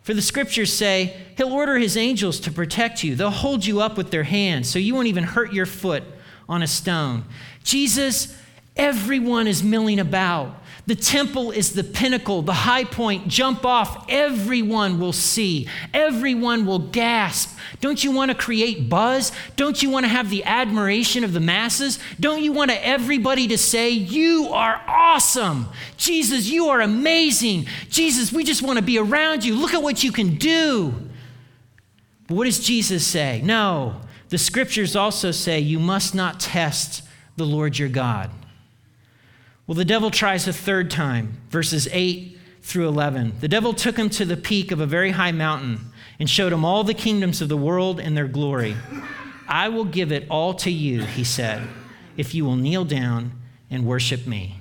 For 0.01 0.13
the 0.13 0.21
scriptures 0.21 0.73
say, 0.73 1.15
He'll 1.37 1.53
order 1.53 1.77
His 1.77 1.95
angels 1.95 2.39
to 2.41 2.51
protect 2.51 3.03
you. 3.03 3.15
They'll 3.15 3.29
hold 3.29 3.65
you 3.65 3.81
up 3.81 3.97
with 3.97 4.11
their 4.11 4.23
hands 4.23 4.69
so 4.69 4.79
you 4.79 4.95
won't 4.95 5.07
even 5.07 5.23
hurt 5.23 5.53
your 5.53 5.65
foot 5.65 6.03
on 6.49 6.63
a 6.63 6.67
stone. 6.67 7.23
Jesus, 7.63 8.35
everyone 8.75 9.47
is 9.47 9.63
milling 9.63 9.99
about. 9.99 10.60
The 10.87 10.95
temple 10.95 11.51
is 11.51 11.73
the 11.73 11.83
pinnacle, 11.83 12.41
the 12.41 12.53
high 12.53 12.83
point. 12.83 13.27
Jump 13.27 13.65
off. 13.65 14.05
Everyone 14.09 14.99
will 14.99 15.13
see. 15.13 15.67
Everyone 15.93 16.65
will 16.65 16.79
gasp. 16.79 17.57
Don't 17.81 18.03
you 18.03 18.11
want 18.11 18.31
to 18.31 18.35
create 18.35 18.89
buzz? 18.89 19.31
Don't 19.55 19.81
you 19.83 19.89
want 19.89 20.05
to 20.05 20.09
have 20.09 20.29
the 20.29 20.43
admiration 20.43 21.23
of 21.23 21.33
the 21.33 21.39
masses? 21.39 21.99
Don't 22.19 22.41
you 22.41 22.51
want 22.51 22.71
everybody 22.71 23.47
to 23.49 23.57
say, 23.57 23.91
You 23.91 24.49
are 24.51 24.81
awesome? 24.87 25.67
Jesus, 25.97 26.49
you 26.49 26.67
are 26.69 26.81
amazing. 26.81 27.67
Jesus, 27.89 28.33
we 28.33 28.43
just 28.43 28.63
want 28.63 28.77
to 28.77 28.83
be 28.83 28.97
around 28.97 29.45
you. 29.45 29.55
Look 29.55 29.73
at 29.73 29.83
what 29.83 30.03
you 30.03 30.11
can 30.11 30.35
do. 30.35 30.93
But 32.27 32.35
what 32.35 32.45
does 32.45 32.59
Jesus 32.59 33.05
say? 33.05 33.41
No. 33.43 34.01
The 34.29 34.37
scriptures 34.37 34.95
also 34.95 35.31
say, 35.31 35.59
You 35.59 35.79
must 35.79 36.15
not 36.15 36.39
test 36.39 37.03
the 37.35 37.45
Lord 37.45 37.77
your 37.77 37.89
God. 37.89 38.31
Well, 39.71 39.77
the 39.77 39.85
devil 39.85 40.11
tries 40.11 40.49
a 40.49 40.51
third 40.51 40.91
time, 40.91 41.37
verses 41.49 41.87
8 41.93 42.37
through 42.61 42.89
11. 42.89 43.35
The 43.39 43.47
devil 43.47 43.71
took 43.71 43.95
him 43.95 44.09
to 44.09 44.25
the 44.25 44.35
peak 44.35 44.69
of 44.69 44.81
a 44.81 44.85
very 44.85 45.11
high 45.11 45.31
mountain 45.31 45.93
and 46.19 46.29
showed 46.29 46.51
him 46.51 46.65
all 46.65 46.83
the 46.83 46.93
kingdoms 46.93 47.41
of 47.41 47.47
the 47.47 47.55
world 47.55 47.97
and 47.97 48.17
their 48.17 48.27
glory. 48.27 48.75
I 49.47 49.69
will 49.69 49.85
give 49.85 50.11
it 50.11 50.25
all 50.29 50.55
to 50.55 50.69
you, 50.69 51.03
he 51.03 51.23
said, 51.23 51.65
if 52.17 52.35
you 52.35 52.43
will 52.43 52.57
kneel 52.57 52.83
down 52.83 53.31
and 53.69 53.85
worship 53.85 54.27
me. 54.27 54.57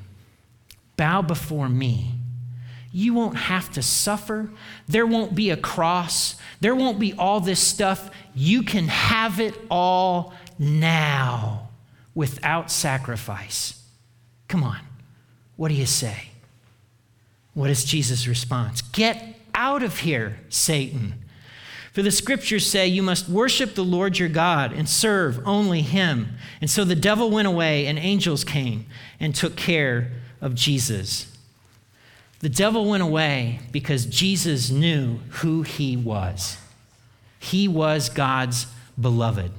Bow 0.96 1.22
before 1.22 1.68
me. 1.68 2.12
You 2.92 3.12
won't 3.12 3.36
have 3.36 3.68
to 3.72 3.82
suffer. 3.82 4.48
There 4.86 5.08
won't 5.08 5.34
be 5.34 5.50
a 5.50 5.56
cross. 5.56 6.36
There 6.60 6.76
won't 6.76 7.00
be 7.00 7.14
all 7.14 7.40
this 7.40 7.58
stuff. 7.58 8.12
You 8.32 8.62
can 8.62 8.86
have 8.86 9.40
it 9.40 9.56
all 9.72 10.34
now 10.56 11.70
without 12.14 12.70
sacrifice. 12.70 13.74
Come 14.46 14.62
on. 14.62 14.78
What 15.60 15.68
do 15.68 15.74
you 15.74 15.84
say? 15.84 16.30
What 17.52 17.68
is 17.68 17.84
Jesus' 17.84 18.26
response? 18.26 18.80
Get 18.80 19.36
out 19.54 19.82
of 19.82 19.98
here, 19.98 20.38
Satan. 20.48 21.22
For 21.92 22.00
the 22.00 22.10
scriptures 22.10 22.66
say 22.66 22.86
you 22.86 23.02
must 23.02 23.28
worship 23.28 23.74
the 23.74 23.84
Lord 23.84 24.18
your 24.18 24.30
God 24.30 24.72
and 24.72 24.88
serve 24.88 25.46
only 25.46 25.82
him. 25.82 26.38
And 26.62 26.70
so 26.70 26.82
the 26.82 26.94
devil 26.94 27.30
went 27.30 27.46
away, 27.46 27.86
and 27.86 27.98
angels 27.98 28.42
came 28.42 28.86
and 29.20 29.34
took 29.34 29.54
care 29.54 30.10
of 30.40 30.54
Jesus. 30.54 31.30
The 32.38 32.48
devil 32.48 32.88
went 32.88 33.02
away 33.02 33.60
because 33.70 34.06
Jesus 34.06 34.70
knew 34.70 35.18
who 35.28 35.60
he 35.60 35.94
was. 35.94 36.56
He 37.38 37.68
was 37.68 38.08
God's 38.08 38.66
beloved. 38.98 39.52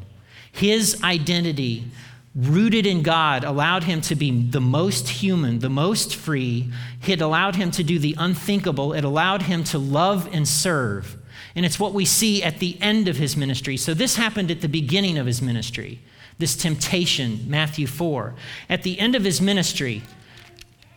His 0.52 1.00
identity, 1.04 1.92
rooted 2.34 2.86
in 2.86 3.04
God, 3.04 3.44
allowed 3.44 3.84
him 3.84 4.02
to 4.02 4.16
be 4.16 4.48
the 4.48 4.62
most 4.62 5.10
human, 5.10 5.60
the 5.60 5.70
most 5.70 6.16
free. 6.16 6.72
It 7.06 7.22
allowed 7.22 7.56
him 7.56 7.72
to 7.72 7.84
do 7.84 8.00
the 8.00 8.16
unthinkable. 8.18 8.94
It 8.94 9.04
allowed 9.04 9.44
him 9.44 9.64
to 9.66 9.78
love 9.78 10.30
and 10.32 10.48
serve. 10.48 11.18
And 11.56 11.66
it's 11.66 11.80
what 11.80 11.94
we 11.94 12.06
see 12.06 12.42
at 12.42 12.60
the 12.60 12.78
end 12.82 13.08
of 13.08 13.18
his 13.18 13.36
ministry. 13.36 13.76
So 13.76 13.94
this 13.94 14.16
happened 14.16 14.50
at 14.50 14.62
the 14.62 14.70
beginning 14.70 15.18
of 15.18 15.26
his 15.26 15.42
ministry, 15.42 16.00
this 16.38 16.56
temptation, 16.56 17.46
Matthew 17.48 17.88
4. 17.88 18.34
At 18.70 18.84
the 18.84 19.00
end 19.00 19.16
of 19.16 19.26
his 19.26 19.42
ministry, 19.42 20.02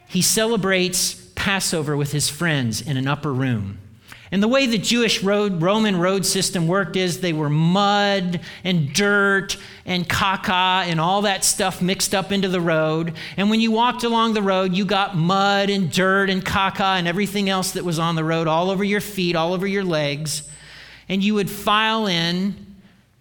he 0.06 0.22
celebrates 0.22 1.14
Passover 1.34 1.96
with 1.96 2.12
his 2.12 2.28
friends 2.28 2.80
in 2.80 2.96
an 2.96 3.08
upper 3.08 3.32
room. 3.32 3.78
And 4.34 4.42
the 4.42 4.48
way 4.48 4.66
the 4.66 4.78
Jewish 4.78 5.22
road, 5.22 5.62
Roman 5.62 5.96
road 5.96 6.26
system 6.26 6.66
worked 6.66 6.96
is 6.96 7.20
they 7.20 7.32
were 7.32 7.48
mud 7.48 8.40
and 8.64 8.92
dirt 8.92 9.56
and 9.86 10.08
caca 10.08 10.82
and 10.86 11.00
all 11.00 11.22
that 11.22 11.44
stuff 11.44 11.80
mixed 11.80 12.16
up 12.16 12.32
into 12.32 12.48
the 12.48 12.60
road. 12.60 13.14
And 13.36 13.48
when 13.48 13.60
you 13.60 13.70
walked 13.70 14.02
along 14.02 14.34
the 14.34 14.42
road, 14.42 14.74
you 14.74 14.86
got 14.86 15.16
mud 15.16 15.70
and 15.70 15.88
dirt 15.88 16.30
and 16.30 16.44
caca 16.44 16.98
and 16.98 17.06
everything 17.06 17.48
else 17.48 17.70
that 17.74 17.84
was 17.84 18.00
on 18.00 18.16
the 18.16 18.24
road 18.24 18.48
all 18.48 18.70
over 18.70 18.82
your 18.82 19.00
feet, 19.00 19.36
all 19.36 19.52
over 19.52 19.68
your 19.68 19.84
legs. 19.84 20.50
And 21.08 21.22
you 21.22 21.34
would 21.34 21.48
file 21.48 22.08
in, 22.08 22.56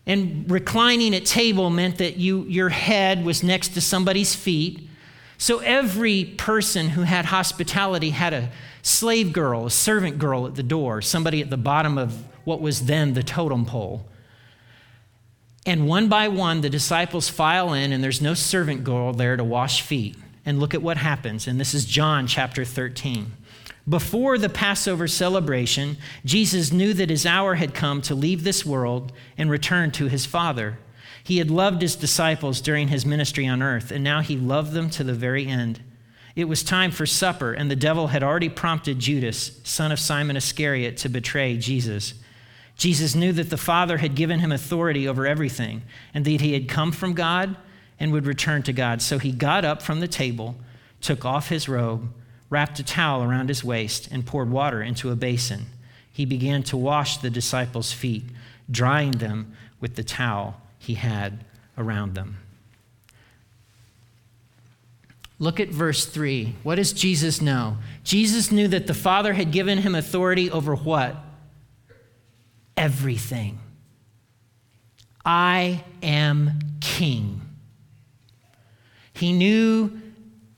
and 0.07 0.49
reclining 0.49 1.13
at 1.13 1.27
table 1.27 1.69
meant 1.69 1.99
that 1.99 2.17
you, 2.17 2.41
your 2.45 2.69
head 2.69 3.23
was 3.23 3.43
next 3.43 3.75
to 3.75 3.81
somebody's 3.81 4.33
feet. 4.33 4.89
So 5.37 5.59
every 5.59 6.25
person 6.25 6.89
who 6.89 7.03
had 7.03 7.25
hospitality 7.25 8.09
had 8.09 8.33
a 8.33 8.49
slave 8.83 9.33
girl, 9.33 9.65
a 9.65 9.71
servant 9.71 10.19
girl 10.19 10.45
at 10.45 10.53
the 10.53 10.61
door, 10.61 11.01
somebody 11.01 11.41
at 11.41 11.49
the 11.49 11.57
bottom 11.57 11.97
of 11.97 12.23
what 12.43 12.61
was 12.61 12.85
then 12.85 13.13
the 13.13 13.23
totem 13.23 13.65
pole. 13.65 14.05
And 15.65 15.87
one 15.87 16.09
by 16.09 16.27
one, 16.27 16.61
the 16.61 16.69
disciples 16.69 17.29
file 17.29 17.73
in, 17.73 17.93
and 17.93 18.03
there's 18.03 18.21
no 18.21 18.33
servant 18.33 18.83
girl 18.83 19.13
there 19.13 19.37
to 19.37 19.43
wash 19.43 19.81
feet. 19.81 20.17
And 20.45 20.59
look 20.59 20.73
at 20.73 20.81
what 20.81 20.97
happens. 20.97 21.47
And 21.47 21.57
this 21.57 21.73
is 21.73 21.85
John 21.85 22.27
chapter 22.27 22.65
13. 22.65 23.31
Before 23.87 24.37
the 24.37 24.49
Passover 24.49 25.07
celebration, 25.07 25.97
Jesus 26.25 26.73
knew 26.73 26.93
that 26.93 27.09
his 27.09 27.25
hour 27.25 27.55
had 27.55 27.73
come 27.73 28.01
to 28.03 28.15
leave 28.15 28.43
this 28.43 28.65
world 28.65 29.13
and 29.37 29.49
return 29.49 29.91
to 29.91 30.07
his 30.07 30.25
Father. 30.25 30.79
He 31.23 31.37
had 31.37 31.49
loved 31.49 31.81
his 31.81 31.95
disciples 31.95 32.59
during 32.59 32.89
his 32.89 33.05
ministry 33.05 33.47
on 33.47 33.61
earth, 33.61 33.89
and 33.89 34.03
now 34.03 34.19
he 34.19 34.35
loved 34.35 34.73
them 34.73 34.89
to 34.91 35.03
the 35.05 35.13
very 35.13 35.47
end. 35.47 35.81
It 36.35 36.45
was 36.45 36.63
time 36.63 36.91
for 36.91 37.05
supper, 37.05 37.53
and 37.53 37.69
the 37.69 37.75
devil 37.75 38.07
had 38.07 38.23
already 38.23 38.49
prompted 38.49 38.99
Judas, 38.99 39.59
son 39.63 39.91
of 39.91 39.99
Simon 39.99 40.35
Iscariot, 40.35 40.97
to 40.97 41.09
betray 41.09 41.57
Jesus. 41.57 42.15
Jesus 42.75 43.13
knew 43.13 43.31
that 43.33 43.51
the 43.51 43.57
Father 43.57 43.97
had 43.97 44.15
given 44.15 44.39
him 44.39 44.51
authority 44.51 45.07
over 45.07 45.27
everything, 45.27 45.83
and 46.13 46.25
that 46.25 46.41
he 46.41 46.53
had 46.53 46.67
come 46.67 46.91
from 46.91 47.13
God 47.13 47.55
and 47.99 48.11
would 48.11 48.25
return 48.25 48.63
to 48.63 48.73
God. 48.73 49.01
So 49.01 49.19
he 49.19 49.31
got 49.31 49.63
up 49.63 49.81
from 49.81 49.99
the 49.99 50.07
table, 50.07 50.55
took 51.01 51.23
off 51.23 51.49
his 51.49 51.69
robe, 51.69 52.11
wrapped 52.49 52.79
a 52.79 52.83
towel 52.83 53.23
around 53.23 53.49
his 53.49 53.63
waist, 53.63 54.09
and 54.11 54.25
poured 54.25 54.49
water 54.49 54.81
into 54.81 55.11
a 55.11 55.15
basin. 55.15 55.67
He 56.11 56.25
began 56.25 56.63
to 56.63 56.77
wash 56.77 57.17
the 57.17 57.29
disciples' 57.29 57.93
feet, 57.93 58.23
drying 58.69 59.11
them 59.11 59.55
with 59.79 59.95
the 59.95 60.03
towel 60.03 60.59
he 60.79 60.95
had 60.95 61.45
around 61.77 62.15
them. 62.15 62.37
Look 65.39 65.59
at 65.59 65.69
verse 65.69 66.05
3. 66.05 66.55
What 66.63 66.75
does 66.75 66.93
Jesus 66.93 67.41
know? 67.41 67.77
Jesus 68.03 68.51
knew 68.51 68.67
that 68.69 68.87
the 68.87 68.93
Father 68.93 69.33
had 69.33 69.51
given 69.51 69.79
him 69.79 69.95
authority 69.95 70.49
over 70.49 70.75
what? 70.75 71.15
Everything. 72.77 73.59
I 75.25 75.83
am 76.01 76.59
king. 76.81 77.41
He 79.13 79.31
knew 79.33 79.99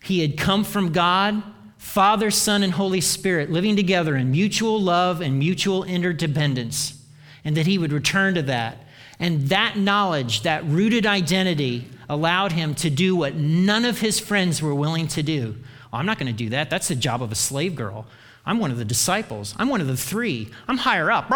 he 0.04 0.22
had 0.22 0.38
come 0.38 0.64
from 0.64 0.92
God, 0.92 1.42
Father, 1.78 2.32
Son, 2.32 2.64
and 2.64 2.74
Holy 2.74 3.02
Spirit, 3.02 3.52
living 3.52 3.76
together 3.76 4.16
in 4.16 4.32
mutual 4.32 4.82
love 4.82 5.22
and 5.22 5.38
mutual 5.38 5.84
interdependence, 5.84 7.02
and 7.44 7.56
that 7.58 7.68
he 7.68 7.78
would 7.78 7.92
return 7.92 8.34
to 8.36 8.42
that. 8.44 8.78
And 9.20 9.50
that 9.50 9.78
knowledge, 9.78 10.42
that 10.42 10.66
rooted 10.66 11.06
identity, 11.06 11.88
allowed 12.10 12.52
him 12.52 12.76
to 12.76 12.90
do 12.90 13.16
what 13.16 13.36
none 13.36 13.86
of 13.86 14.00
his 14.00 14.20
friends 14.20 14.62
were 14.62 14.76
willing 14.76 15.08
to 15.10 15.24
do. 15.24 15.56
Oh, 15.92 15.98
I'm 15.98 16.06
not 16.06 16.20
going 16.20 16.32
to 16.32 16.38
do 16.38 16.50
that. 16.50 16.70
That's 16.70 16.88
the 16.88 16.96
job 16.96 17.22
of 17.22 17.32
a 17.32 17.36
slave 17.36 17.76
girl. 17.76 18.06
I'm 18.46 18.60
one 18.60 18.72
of 18.72 18.78
the 18.78 18.86
disciples. 18.86 19.56
I'm 19.58 19.70
one 19.70 19.82
of 19.82 19.88
the 19.88 19.98
three. 19.98 20.50
I'm 20.68 20.78
higher 20.78 21.12
up. 21.12 21.32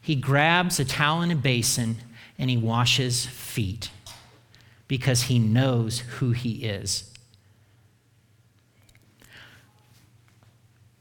He 0.00 0.16
grabs 0.16 0.80
a 0.80 0.84
towel 0.84 1.20
and 1.20 1.30
a 1.30 1.36
basin 1.36 1.96
and 2.38 2.50
he 2.50 2.56
washes 2.56 3.26
feet 3.26 3.90
because 4.86 5.22
he 5.22 5.38
knows 5.38 6.00
who 6.00 6.32
he 6.32 6.64
is. 6.64 7.10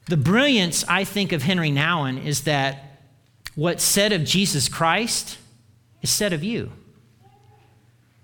The 0.07 0.17
brilliance, 0.17 0.85
I 0.87 1.03
think, 1.03 1.31
of 1.31 1.43
Henri 1.43 1.71
Nouwen 1.71 2.23
is 2.23 2.43
that 2.43 2.87
What's 3.57 3.83
said 3.83 4.13
of 4.13 4.23
Jesus 4.23 4.69
Christ 4.69 5.39
said 6.07 6.33
of 6.33 6.43
you. 6.43 6.71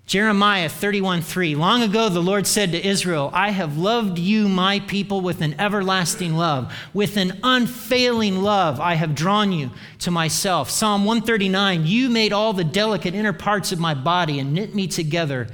Jeremiah 0.06 0.68
31 0.68 1.22
3. 1.22 1.54
Long 1.54 1.82
ago, 1.82 2.10
the 2.10 2.20
Lord 2.20 2.46
said 2.46 2.72
to 2.72 2.86
Israel, 2.86 3.30
I 3.32 3.50
have 3.50 3.78
loved 3.78 4.18
you, 4.18 4.48
my 4.48 4.80
people, 4.80 5.22
with 5.22 5.40
an 5.40 5.58
everlasting 5.58 6.34
love. 6.34 6.74
With 6.92 7.16
an 7.16 7.40
unfailing 7.42 8.42
love, 8.42 8.80
I 8.80 8.94
have 8.94 9.14
drawn 9.14 9.50
you 9.50 9.70
to 10.00 10.10
myself. 10.10 10.68
Psalm 10.68 11.06
139 11.06 11.86
You 11.86 12.10
made 12.10 12.34
all 12.34 12.52
the 12.52 12.64
delicate 12.64 13.14
inner 13.14 13.32
parts 13.32 13.72
of 13.72 13.80
my 13.80 13.94
body 13.94 14.38
and 14.38 14.52
knit 14.52 14.74
me 14.74 14.86
together 14.86 15.48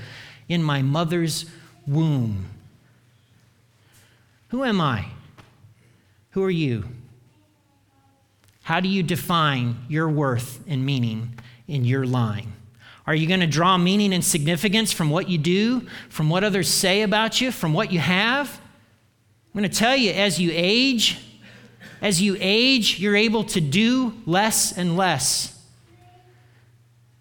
in 0.48 0.64
my 0.64 0.82
mother's 0.82 1.46
womb. 1.86 2.46
Who 4.48 4.64
am 4.64 4.80
I? 4.80 5.06
Who 6.32 6.42
are 6.42 6.50
you? 6.50 6.88
How 8.64 8.80
do 8.80 8.88
you 8.88 9.04
define 9.04 9.76
your 9.88 10.08
worth 10.08 10.60
and 10.66 10.84
meaning 10.84 11.38
in 11.70 11.84
your 11.84 12.04
line? 12.04 12.52
Are 13.06 13.14
you 13.14 13.26
going 13.26 13.40
to 13.40 13.46
draw 13.46 13.78
meaning 13.78 14.12
and 14.12 14.24
significance 14.24 14.92
from 14.92 15.08
what 15.10 15.28
you 15.28 15.38
do, 15.38 15.86
from 16.08 16.28
what 16.28 16.44
others 16.44 16.68
say 16.68 17.02
about 17.02 17.40
you, 17.40 17.50
from 17.50 17.72
what 17.72 17.92
you 17.92 17.98
have? 17.98 18.60
I'm 19.52 19.60
going 19.60 19.70
to 19.70 19.76
tell 19.76 19.96
you 19.96 20.12
as 20.12 20.38
you 20.40 20.50
age, 20.52 21.18
as 22.02 22.20
you 22.20 22.36
age, 22.38 23.00
you're 23.00 23.16
able 23.16 23.44
to 23.44 23.60
do 23.60 24.14
less 24.26 24.76
and 24.76 24.96
less. 24.96 25.56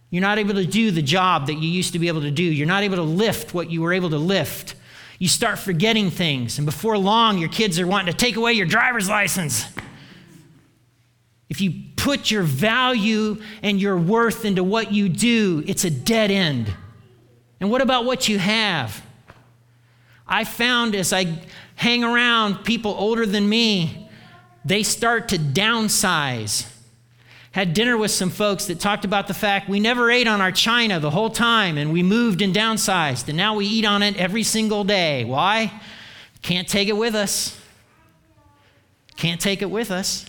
You're 0.10 0.22
not 0.22 0.40
able 0.40 0.56
to 0.56 0.66
do 0.66 0.92
the 0.92 1.02
job 1.02 1.48
that 1.48 1.56
you 1.56 1.70
used 1.70 1.94
to 1.94 2.00
be 2.00 2.08
able 2.08 2.22
to 2.22 2.32
do. 2.32 2.44
You're 2.44 2.68
not 2.68 2.84
able 2.84 2.98
to 2.98 3.04
lift 3.04 3.54
what 3.54 3.70
you 3.70 3.82
were 3.82 3.94
able 3.94 4.10
to 4.10 4.18
lift. 4.18 4.76
You 5.20 5.28
start 5.28 5.60
forgetting 5.60 6.12
things, 6.12 6.58
and 6.58 6.66
before 6.66 6.98
long, 6.98 7.38
your 7.38 7.50
kids 7.50 7.80
are 7.80 7.86
wanting 7.86 8.12
to 8.12 8.18
take 8.18 8.36
away 8.36 8.54
your 8.54 8.66
driver's 8.66 9.10
license. 9.10 9.66
If 11.50 11.62
you 11.62 11.74
put 11.96 12.30
your 12.30 12.44
value 12.44 13.42
and 13.64 13.82
your 13.82 13.98
worth 13.98 14.46
into 14.46 14.64
what 14.64 14.94
you 14.94 15.10
do, 15.10 15.64
it's 15.66 15.84
a 15.84 15.90
dead 15.90 16.30
end. 16.32 16.72
And 17.60 17.72
what 17.72 17.82
about 17.82 18.06
what 18.06 18.30
you 18.30 18.38
have? 18.40 19.04
I 20.28 20.44
found 20.44 20.96
as 20.96 21.12
I 21.12 21.40
hang 21.76 22.04
around 22.04 22.64
people 22.64 22.96
older 22.98 23.26
than 23.26 23.50
me, 23.50 24.10
they 24.64 24.84
start 24.84 25.30
to 25.30 25.38
downsize. 25.38 26.72
Had 27.52 27.74
dinner 27.74 27.98
with 27.98 28.12
some 28.12 28.30
folks 28.30 28.66
that 28.66 28.80
talked 28.80 29.06
about 29.06 29.28
the 29.28 29.34
fact 29.34 29.68
we 29.68 29.80
never 29.80 30.12
ate 30.12 30.28
on 30.28 30.40
our 30.40 30.52
china 30.52 31.00
the 31.00 31.10
whole 31.10 31.32
time 31.32 31.80
and 31.80 31.92
we 31.92 32.04
moved 32.04 32.44
and 32.44 32.54
downsized, 32.54 33.28
and 33.28 33.36
now 33.36 33.56
we 33.56 33.66
eat 33.66 33.86
on 33.86 34.04
it 34.04 34.16
every 34.18 34.44
single 34.44 34.84
day. 34.84 35.26
Why? 35.26 35.82
Can't 36.44 36.68
take 36.68 36.90
it 36.90 36.96
with 36.96 37.16
us. 37.16 37.60
Can't 39.18 39.42
take 39.42 39.64
it 39.64 39.70
with 39.72 39.90
us. 39.90 40.26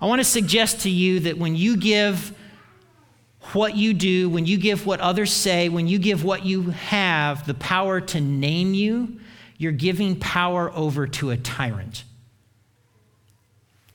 I 0.00 0.06
want 0.06 0.20
to 0.20 0.24
suggest 0.24 0.82
to 0.82 0.90
you 0.90 1.20
that 1.20 1.38
when 1.38 1.56
you 1.56 1.76
give 1.76 2.36
what 3.52 3.76
you 3.76 3.94
do, 3.94 4.28
when 4.28 4.44
you 4.46 4.58
give 4.58 4.86
what 4.86 5.00
others 5.00 5.32
say, 5.32 5.68
when 5.68 5.86
you 5.86 5.98
give 5.98 6.24
what 6.24 6.44
you 6.44 6.70
have 6.70 7.46
the 7.46 7.54
power 7.54 8.00
to 8.00 8.20
name 8.20 8.74
you, 8.74 9.20
you're 9.56 9.72
giving 9.72 10.18
power 10.18 10.70
over 10.74 11.06
to 11.06 11.30
a 11.30 11.36
tyrant. 11.36 12.04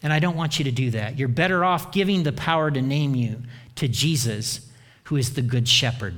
And 0.03 0.11
I 0.11 0.19
don't 0.19 0.35
want 0.35 0.57
you 0.57 0.65
to 0.65 0.71
do 0.71 0.91
that. 0.91 1.19
You're 1.19 1.27
better 1.27 1.63
off 1.63 1.91
giving 1.91 2.23
the 2.23 2.31
power 2.31 2.71
to 2.71 2.81
name 2.81 3.13
you 3.13 3.43
to 3.75 3.87
Jesus, 3.87 4.67
who 5.05 5.17
is 5.17 5.33
the 5.33 5.41
Good 5.41 5.67
Shepherd. 5.67 6.15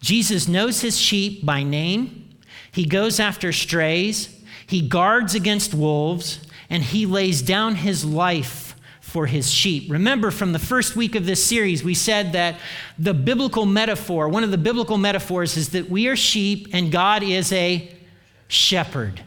Jesus 0.00 0.48
knows 0.48 0.80
his 0.80 0.98
sheep 0.98 1.44
by 1.44 1.62
name, 1.62 2.30
he 2.70 2.84
goes 2.84 3.20
after 3.20 3.52
strays, 3.52 4.34
he 4.66 4.86
guards 4.86 5.34
against 5.34 5.74
wolves, 5.74 6.43
and 6.70 6.82
he 6.82 7.06
lays 7.06 7.42
down 7.42 7.76
his 7.76 8.04
life 8.04 8.74
for 9.00 9.26
his 9.26 9.50
sheep. 9.50 9.90
Remember 9.90 10.30
from 10.30 10.52
the 10.52 10.58
first 10.58 10.96
week 10.96 11.14
of 11.14 11.24
this 11.24 11.44
series, 11.44 11.84
we 11.84 11.94
said 11.94 12.32
that 12.32 12.58
the 12.98 13.14
biblical 13.14 13.64
metaphor, 13.64 14.28
one 14.28 14.42
of 14.42 14.50
the 14.50 14.58
biblical 14.58 14.98
metaphors, 14.98 15.56
is 15.56 15.68
that 15.68 15.88
we 15.88 16.08
are 16.08 16.16
sheep 16.16 16.68
and 16.72 16.90
God 16.90 17.22
is 17.22 17.52
a 17.52 17.94
shepherd. 18.48 19.22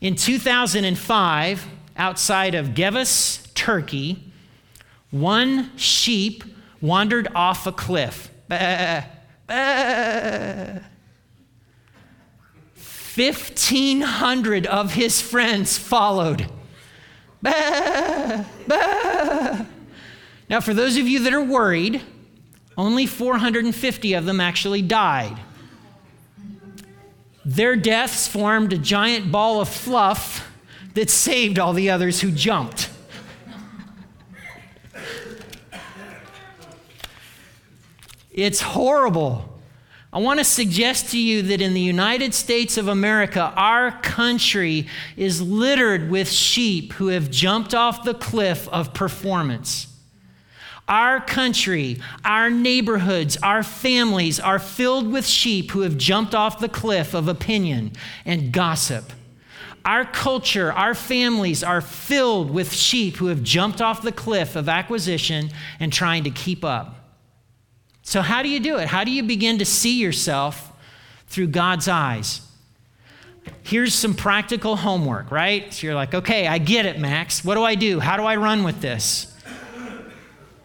In 0.00 0.16
2005, 0.16 1.66
outside 1.96 2.54
of 2.54 2.74
Gevas, 2.74 3.46
Turkey, 3.54 4.32
one 5.10 5.70
sheep 5.76 6.42
wandered 6.80 7.28
off 7.34 7.66
a 7.66 7.72
cliff. 7.72 8.30
Bah, 8.48 9.04
bah. 9.46 10.80
1,500 13.14 14.66
of 14.66 14.94
his 14.94 15.20
friends 15.20 15.76
followed. 15.76 16.48
Bah, 17.42 18.44
bah. 18.66 19.66
Now, 20.48 20.60
for 20.60 20.72
those 20.72 20.96
of 20.96 21.06
you 21.06 21.20
that 21.20 21.32
are 21.34 21.42
worried, 21.42 22.02
only 22.76 23.06
450 23.06 24.14
of 24.14 24.24
them 24.24 24.40
actually 24.40 24.82
died. 24.82 25.38
Their 27.44 27.76
deaths 27.76 28.28
formed 28.28 28.72
a 28.72 28.78
giant 28.78 29.32
ball 29.32 29.60
of 29.60 29.68
fluff 29.68 30.48
that 30.94 31.10
saved 31.10 31.58
all 31.58 31.72
the 31.72 31.90
others 31.90 32.20
who 32.20 32.30
jumped. 32.30 32.88
It's 38.30 38.60
horrible. 38.60 39.51
I 40.14 40.18
want 40.18 40.40
to 40.40 40.44
suggest 40.44 41.10
to 41.12 41.18
you 41.18 41.40
that 41.42 41.62
in 41.62 41.72
the 41.72 41.80
United 41.80 42.34
States 42.34 42.76
of 42.76 42.86
America, 42.86 43.50
our 43.56 43.92
country 44.02 44.86
is 45.16 45.40
littered 45.40 46.10
with 46.10 46.30
sheep 46.30 46.92
who 46.94 47.06
have 47.06 47.30
jumped 47.30 47.74
off 47.74 48.04
the 48.04 48.12
cliff 48.12 48.68
of 48.68 48.92
performance. 48.92 49.86
Our 50.86 51.20
country, 51.22 51.98
our 52.26 52.50
neighborhoods, 52.50 53.38
our 53.38 53.62
families 53.62 54.38
are 54.38 54.58
filled 54.58 55.10
with 55.10 55.26
sheep 55.26 55.70
who 55.70 55.80
have 55.80 55.96
jumped 55.96 56.34
off 56.34 56.58
the 56.58 56.68
cliff 56.68 57.14
of 57.14 57.28
opinion 57.28 57.92
and 58.26 58.52
gossip. 58.52 59.14
Our 59.86 60.04
culture, 60.04 60.70
our 60.72 60.94
families 60.94 61.64
are 61.64 61.80
filled 61.80 62.50
with 62.50 62.74
sheep 62.74 63.16
who 63.16 63.28
have 63.28 63.42
jumped 63.42 63.80
off 63.80 64.02
the 64.02 64.12
cliff 64.12 64.56
of 64.56 64.68
acquisition 64.68 65.48
and 65.80 65.90
trying 65.90 66.24
to 66.24 66.30
keep 66.30 66.66
up. 66.66 67.01
So, 68.02 68.20
how 68.20 68.42
do 68.42 68.48
you 68.48 68.60
do 68.60 68.78
it? 68.78 68.88
How 68.88 69.04
do 69.04 69.10
you 69.10 69.22
begin 69.22 69.58
to 69.58 69.64
see 69.64 69.98
yourself 69.98 70.72
through 71.28 71.48
God's 71.48 71.88
eyes? 71.88 72.42
Here's 73.62 73.94
some 73.94 74.14
practical 74.14 74.76
homework, 74.76 75.30
right? 75.30 75.72
So 75.72 75.86
you're 75.86 75.94
like, 75.94 76.14
okay, 76.14 76.46
I 76.46 76.58
get 76.58 76.86
it, 76.86 76.98
Max. 76.98 77.44
What 77.44 77.54
do 77.54 77.62
I 77.62 77.74
do? 77.74 78.00
How 78.00 78.16
do 78.16 78.24
I 78.24 78.36
run 78.36 78.64
with 78.64 78.80
this? 78.80 79.28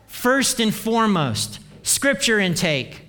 First 0.07 0.59
and 0.59 0.73
foremost, 0.73 1.59
scripture 1.83 2.39
intake. 2.39 3.01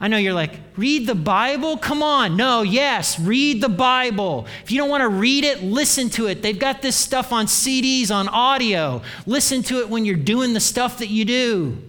I 0.00 0.08
know 0.08 0.16
you're 0.16 0.34
like, 0.34 0.52
read 0.76 1.06
the 1.06 1.14
Bible? 1.14 1.76
Come 1.76 2.02
on. 2.02 2.36
No, 2.36 2.62
yes, 2.62 3.18
read 3.18 3.62
the 3.62 3.68
Bible. 3.68 4.46
If 4.62 4.70
you 4.70 4.78
don't 4.78 4.88
want 4.88 5.02
to 5.02 5.08
read 5.08 5.44
it, 5.44 5.62
listen 5.62 6.10
to 6.10 6.26
it. 6.26 6.42
They've 6.42 6.58
got 6.58 6.82
this 6.82 6.96
stuff 6.96 7.32
on 7.32 7.46
CDs, 7.46 8.10
on 8.10 8.28
audio. 8.28 9.02
Listen 9.26 9.62
to 9.64 9.80
it 9.80 9.88
when 9.88 10.04
you're 10.04 10.16
doing 10.16 10.52
the 10.52 10.60
stuff 10.60 10.98
that 10.98 11.08
you 11.08 11.24
do. 11.24 11.82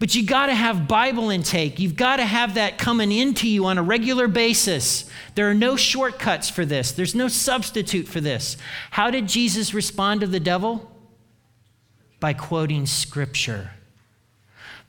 But 0.00 0.14
you 0.14 0.24
got 0.24 0.46
to 0.46 0.54
have 0.54 0.88
Bible 0.88 1.28
intake. 1.28 1.78
You've 1.78 1.94
got 1.94 2.16
to 2.16 2.24
have 2.24 2.54
that 2.54 2.78
coming 2.78 3.12
into 3.12 3.46
you 3.46 3.66
on 3.66 3.76
a 3.76 3.82
regular 3.82 4.28
basis. 4.28 5.04
There 5.34 5.48
are 5.50 5.54
no 5.54 5.76
shortcuts 5.76 6.48
for 6.48 6.64
this, 6.64 6.90
there's 6.90 7.14
no 7.14 7.28
substitute 7.28 8.08
for 8.08 8.20
this. 8.20 8.56
How 8.90 9.10
did 9.10 9.28
Jesus 9.28 9.74
respond 9.74 10.22
to 10.22 10.26
the 10.26 10.40
devil? 10.40 10.90
By 12.18 12.32
quoting 12.32 12.86
Scripture. 12.86 13.72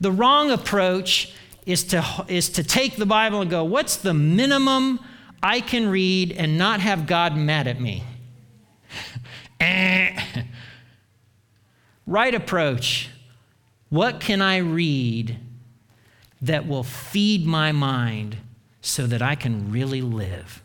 The 0.00 0.10
wrong 0.10 0.50
approach 0.50 1.32
is 1.66 1.84
to, 1.84 2.24
is 2.26 2.48
to 2.50 2.64
take 2.64 2.96
the 2.96 3.06
Bible 3.06 3.42
and 3.42 3.50
go, 3.50 3.64
what's 3.64 3.96
the 3.96 4.14
minimum 4.14 4.98
I 5.42 5.60
can 5.60 5.88
read 5.90 6.32
and 6.32 6.56
not 6.56 6.80
have 6.80 7.06
God 7.06 7.36
mad 7.36 7.68
at 7.68 7.80
me? 7.80 8.02
Eh. 9.60 10.20
right 12.06 12.34
approach 12.34 13.11
what 13.92 14.20
can 14.20 14.40
I 14.40 14.56
read 14.56 15.36
that 16.40 16.66
will 16.66 16.82
feed 16.82 17.44
my 17.44 17.72
mind 17.72 18.38
so 18.80 19.06
that 19.06 19.20
I 19.20 19.34
can 19.34 19.70
really 19.70 20.00
live? 20.00 20.62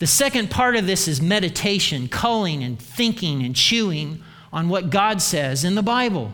The 0.00 0.06
second 0.06 0.50
part 0.50 0.76
of 0.76 0.86
this 0.86 1.08
is 1.08 1.22
meditation, 1.22 2.08
culling 2.08 2.62
and 2.62 2.78
thinking 2.78 3.42
and 3.42 3.56
chewing 3.56 4.22
on 4.52 4.68
what 4.68 4.90
God 4.90 5.22
says 5.22 5.64
in 5.64 5.76
the 5.76 5.82
Bible. 5.82 6.30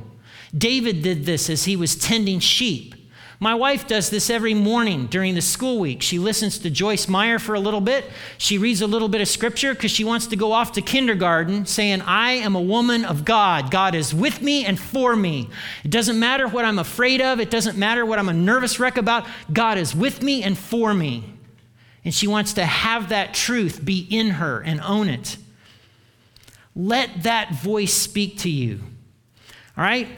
David 0.53 1.03
did 1.03 1.25
this 1.25 1.49
as 1.49 1.67
he 1.67 1.77
was 1.77 1.95
tending 1.95 2.41
sheep. 2.41 2.97
My 3.41 3.55
wife 3.55 3.87
does 3.87 4.11
this 4.11 4.31
every 4.31 4.55
morning 4.55 5.07
during 5.07 5.37
the 5.37 5.43
school 5.43 5.79
week. 5.79 6.03
She 6.03 6.19
listens 6.19 6.59
to 6.59 6.71
Joyce 6.71 7.07
Meyer 7.07 7.39
for 7.39 7.55
a 7.55 7.61
little 7.61 7.81
bit. 7.81 8.05
She 8.37 8.59
reads 8.59 8.83
a 8.83 8.87
little 8.89 9.09
bit 9.09 9.21
of 9.21 9.29
scripture 9.29 9.75
because 9.75 9.93
she 9.93 10.03
wants 10.03 10.27
to 10.29 10.37
go 10.37 10.51
off 10.51 10.73
to 10.73 10.83
kindergarten 10.83 11.65
saying, 11.65 12.01
I 12.03 12.33
am 12.33 12.57
a 12.57 12.61
woman 12.61 13.05
of 13.05 13.25
God. 13.25 13.71
God 13.71 13.95
is 13.95 14.13
with 14.13 14.43
me 14.43 14.65
and 14.65 14.79
for 14.79 15.15
me. 15.15 15.51
It 15.85 15.93
doesn't 15.93 16.19
matter 16.19 16.49
what 16.49 16.65
I'm 16.65 16.81
afraid 16.81 17.21
of, 17.21 17.39
it 17.39 17.49
doesn't 17.49 17.79
matter 17.79 18.05
what 18.05 18.19
I'm 18.19 18.29
a 18.29 18.33
nervous 18.35 18.81
wreck 18.81 18.97
about. 18.97 19.25
God 19.53 19.79
is 19.79 19.95
with 19.95 20.21
me 20.21 20.43
and 20.43 20.59
for 20.59 20.93
me. 20.93 21.23
And 22.05 22.13
she 22.13 22.27
wants 22.27 22.55
to 22.55 22.65
have 22.65 23.11
that 23.11 23.35
truth 23.35 23.85
be 23.85 24.01
in 24.11 24.31
her 24.31 24.61
and 24.61 24.81
own 24.81 25.09
it. 25.09 25.37
Let 26.75 27.23
that 27.23 27.55
voice 27.55 27.95
speak 27.95 28.39
to 28.39 28.51
you. 28.51 28.81
All 29.77 29.85
right? 29.85 30.09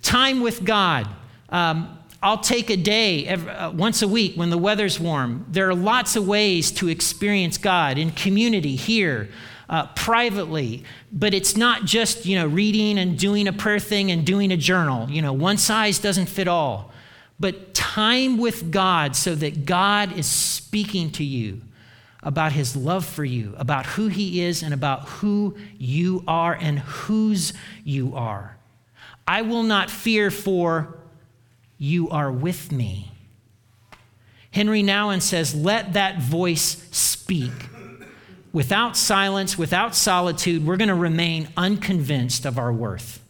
Time 0.00 0.40
with 0.40 0.64
God. 0.64 1.06
Um, 1.50 1.98
I'll 2.22 2.38
take 2.38 2.68
a 2.68 2.76
day 2.76 3.26
every, 3.26 3.50
uh, 3.50 3.70
once 3.70 4.02
a 4.02 4.08
week 4.08 4.34
when 4.36 4.50
the 4.50 4.58
weather's 4.58 5.00
warm. 5.00 5.46
There 5.48 5.68
are 5.68 5.74
lots 5.74 6.16
of 6.16 6.26
ways 6.26 6.70
to 6.72 6.88
experience 6.88 7.56
God 7.56 7.96
in 7.96 8.10
community 8.10 8.76
here, 8.76 9.30
uh, 9.70 9.86
privately. 9.94 10.84
But 11.10 11.32
it's 11.32 11.56
not 11.56 11.86
just 11.86 12.26
you 12.26 12.36
know 12.36 12.46
reading 12.46 12.98
and 12.98 13.18
doing 13.18 13.48
a 13.48 13.52
prayer 13.52 13.78
thing 13.78 14.10
and 14.10 14.26
doing 14.26 14.52
a 14.52 14.56
journal. 14.56 15.08
You 15.08 15.22
know, 15.22 15.32
one 15.32 15.56
size 15.56 15.98
doesn't 15.98 16.26
fit 16.26 16.48
all. 16.48 16.92
But 17.38 17.72
time 17.72 18.36
with 18.36 18.70
God 18.70 19.16
so 19.16 19.34
that 19.36 19.64
God 19.64 20.16
is 20.18 20.26
speaking 20.26 21.10
to 21.12 21.24
you 21.24 21.62
about 22.22 22.52
his 22.52 22.76
love 22.76 23.06
for 23.06 23.24
you, 23.24 23.54
about 23.56 23.86
who 23.86 24.08
he 24.08 24.42
is, 24.42 24.62
and 24.62 24.74
about 24.74 25.08
who 25.08 25.56
you 25.78 26.22
are 26.28 26.52
and 26.52 26.80
whose 26.80 27.54
you 27.82 28.14
are. 28.14 28.58
I 29.26 29.40
will 29.40 29.62
not 29.62 29.88
fear 29.88 30.30
for 30.30 30.99
you 31.80 32.10
are 32.10 32.30
with 32.30 32.70
me. 32.70 33.10
Henri 34.52 34.82
Nouwen 34.82 35.22
says, 35.22 35.54
Let 35.54 35.94
that 35.94 36.20
voice 36.20 36.86
speak. 36.92 37.52
Without 38.52 38.96
silence, 38.96 39.56
without 39.56 39.94
solitude, 39.94 40.66
we're 40.66 40.76
going 40.76 40.88
to 40.88 40.94
remain 40.94 41.48
unconvinced 41.56 42.44
of 42.44 42.58
our 42.58 42.72
worth. 42.72 43.24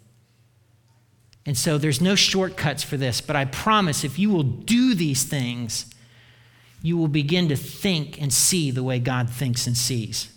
And 1.47 1.57
so 1.57 1.79
there's 1.79 2.01
no 2.01 2.15
shortcuts 2.15 2.83
for 2.83 2.97
this, 2.97 3.21
but 3.21 3.37
I 3.37 3.45
promise 3.45 4.03
if 4.03 4.19
you 4.19 4.31
will 4.31 4.43
do 4.43 4.95
these 4.95 5.23
things, 5.23 5.87
you 6.83 6.97
will 6.97 7.09
begin 7.09 7.49
to 7.51 7.57
think 7.57 8.21
and 8.21 8.33
see 8.33 8.71
the 8.71 8.83
way 8.83 8.99
God 8.99 9.31
thinks 9.31 9.67
and 9.67 9.77
sees. 9.77 10.29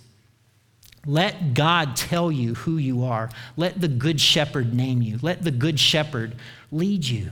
Let 1.06 1.54
God 1.54 1.95
tell 1.95 2.32
you 2.32 2.54
who 2.54 2.78
you 2.78 3.04
are. 3.04 3.30
Let 3.58 3.82
the 3.82 3.88
Good 3.88 4.21
Shepherd 4.21 4.73
name 4.73 5.02
you. 5.02 5.17
Let 5.21 5.43
the 5.43 5.52
Good 5.52 5.80
Shepherd 5.80 6.36
lead 6.71 7.06
you. 7.06 7.32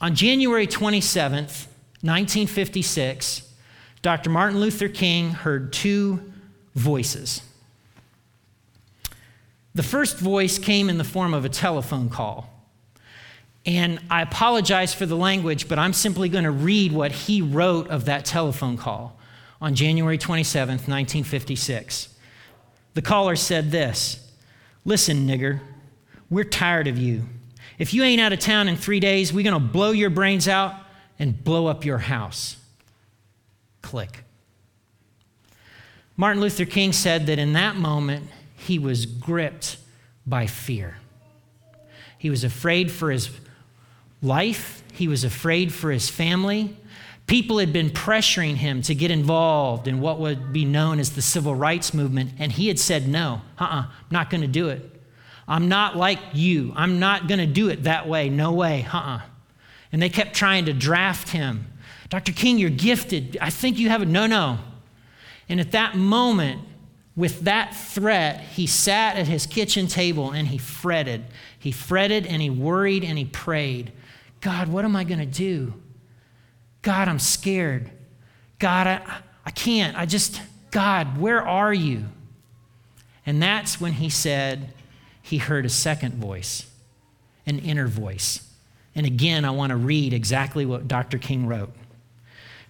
On 0.00 0.14
January 0.14 0.66
27th, 0.66 1.66
1956, 2.02 3.52
Dr. 4.00 4.30
Martin 4.30 4.58
Luther 4.58 4.88
King 4.88 5.30
heard 5.30 5.74
two 5.74 6.32
voices. 6.74 7.42
The 9.74 9.82
first 9.82 10.18
voice 10.18 10.58
came 10.58 10.88
in 10.88 10.96
the 10.96 11.04
form 11.04 11.34
of 11.34 11.44
a 11.44 11.50
telephone 11.50 12.08
call. 12.08 12.48
And 13.66 14.00
I 14.10 14.22
apologize 14.22 14.94
for 14.94 15.04
the 15.04 15.16
language, 15.16 15.68
but 15.68 15.78
I'm 15.78 15.92
simply 15.92 16.30
going 16.30 16.44
to 16.44 16.50
read 16.50 16.92
what 16.92 17.12
he 17.12 17.42
wrote 17.42 17.88
of 17.88 18.06
that 18.06 18.24
telephone 18.24 18.78
call 18.78 19.18
on 19.60 19.74
January 19.74 20.16
27th, 20.16 20.88
1956. 20.88 22.08
The 22.94 23.02
caller 23.02 23.36
said 23.36 23.70
this 23.70 24.26
Listen, 24.86 25.26
nigger, 25.26 25.60
we're 26.30 26.44
tired 26.44 26.86
of 26.86 26.96
you. 26.96 27.26
If 27.80 27.94
you 27.94 28.02
ain't 28.02 28.20
out 28.20 28.34
of 28.34 28.38
town 28.38 28.68
in 28.68 28.76
three 28.76 29.00
days, 29.00 29.32
we're 29.32 29.42
going 29.42 29.54
to 29.54 29.68
blow 29.68 29.92
your 29.92 30.10
brains 30.10 30.46
out 30.46 30.74
and 31.18 31.42
blow 31.42 31.66
up 31.66 31.86
your 31.86 31.96
house. 31.96 32.58
Click. 33.80 34.22
Martin 36.14 36.42
Luther 36.42 36.66
King 36.66 36.92
said 36.92 37.24
that 37.28 37.38
in 37.38 37.54
that 37.54 37.76
moment, 37.76 38.26
he 38.54 38.78
was 38.78 39.06
gripped 39.06 39.78
by 40.26 40.46
fear. 40.46 40.98
He 42.18 42.28
was 42.28 42.44
afraid 42.44 42.92
for 42.92 43.10
his 43.10 43.30
life, 44.20 44.82
he 44.92 45.08
was 45.08 45.24
afraid 45.24 45.72
for 45.72 45.90
his 45.90 46.10
family. 46.10 46.76
People 47.26 47.60
had 47.60 47.72
been 47.72 47.88
pressuring 47.88 48.56
him 48.56 48.82
to 48.82 48.94
get 48.94 49.10
involved 49.10 49.88
in 49.88 50.00
what 50.00 50.18
would 50.18 50.52
be 50.52 50.66
known 50.66 50.98
as 50.98 51.12
the 51.12 51.22
civil 51.22 51.54
rights 51.54 51.94
movement, 51.94 52.32
and 52.38 52.52
he 52.52 52.68
had 52.68 52.78
said, 52.78 53.08
No, 53.08 53.40
uh 53.58 53.64
uh-uh, 53.64 53.80
uh, 53.80 53.84
not 54.10 54.28
going 54.28 54.42
to 54.42 54.48
do 54.48 54.68
it. 54.68 54.99
I'm 55.50 55.68
not 55.68 55.96
like 55.96 56.20
you. 56.32 56.72
I'm 56.76 57.00
not 57.00 57.26
going 57.26 57.40
to 57.40 57.46
do 57.46 57.68
it 57.68 57.82
that 57.82 58.08
way. 58.08 58.28
No 58.28 58.52
way. 58.52 58.86
Uh 58.90 58.96
uh-uh. 58.96 59.16
uh 59.16 59.20
And 59.90 60.00
they 60.00 60.08
kept 60.08 60.32
trying 60.32 60.66
to 60.66 60.72
draft 60.72 61.30
him. 61.30 61.66
Dr. 62.08 62.32
King, 62.32 62.58
you're 62.58 62.70
gifted. 62.70 63.36
I 63.40 63.50
think 63.50 63.76
you 63.76 63.88
have 63.88 64.00
it. 64.00 64.08
no, 64.08 64.26
no. 64.28 64.58
And 65.48 65.60
at 65.60 65.72
that 65.72 65.96
moment, 65.96 66.62
with 67.16 67.40
that 67.40 67.74
threat, 67.74 68.40
he 68.40 68.68
sat 68.68 69.16
at 69.16 69.26
his 69.26 69.44
kitchen 69.44 69.88
table 69.88 70.30
and 70.30 70.46
he 70.46 70.56
fretted. 70.56 71.24
He 71.58 71.72
fretted 71.72 72.26
and 72.26 72.40
he 72.40 72.48
worried 72.48 73.02
and 73.04 73.18
he 73.18 73.24
prayed 73.24 73.92
God, 74.40 74.68
what 74.68 74.86
am 74.86 74.96
I 74.96 75.04
going 75.04 75.20
to 75.20 75.26
do? 75.26 75.74
God, 76.80 77.08
I'm 77.08 77.18
scared. 77.18 77.90
God, 78.58 78.86
I, 78.86 79.20
I 79.44 79.50
can't. 79.50 79.98
I 79.98 80.06
just, 80.06 80.40
God, 80.70 81.18
where 81.18 81.46
are 81.46 81.74
you? 81.74 82.06
And 83.26 83.42
that's 83.42 83.78
when 83.80 83.92
he 83.92 84.08
said 84.08 84.72
he 85.30 85.38
heard 85.38 85.64
a 85.64 85.70
second 85.70 86.14
voice, 86.14 86.68
an 87.46 87.60
inner 87.60 87.86
voice. 87.86 88.48
And 88.96 89.06
again, 89.06 89.44
I 89.44 89.52
want 89.52 89.70
to 89.70 89.76
read 89.76 90.12
exactly 90.12 90.66
what 90.66 90.88
Dr. 90.88 91.18
King 91.18 91.46
wrote. 91.46 91.70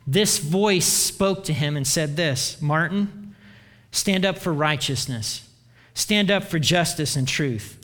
This 0.07 0.37
voice 0.37 0.85
spoke 0.85 1.44
to 1.44 1.55
him 1.55 1.75
and 1.75 1.87
said 1.87 2.16
this 2.16 2.61
Martin, 2.61 3.35
stand 3.92 4.27
up 4.27 4.37
for 4.37 4.53
righteousness, 4.53 5.49
stand 5.94 6.31
up 6.31 6.44
for 6.44 6.59
justice 6.59 7.16
and 7.16 7.27
truth. 7.27 7.79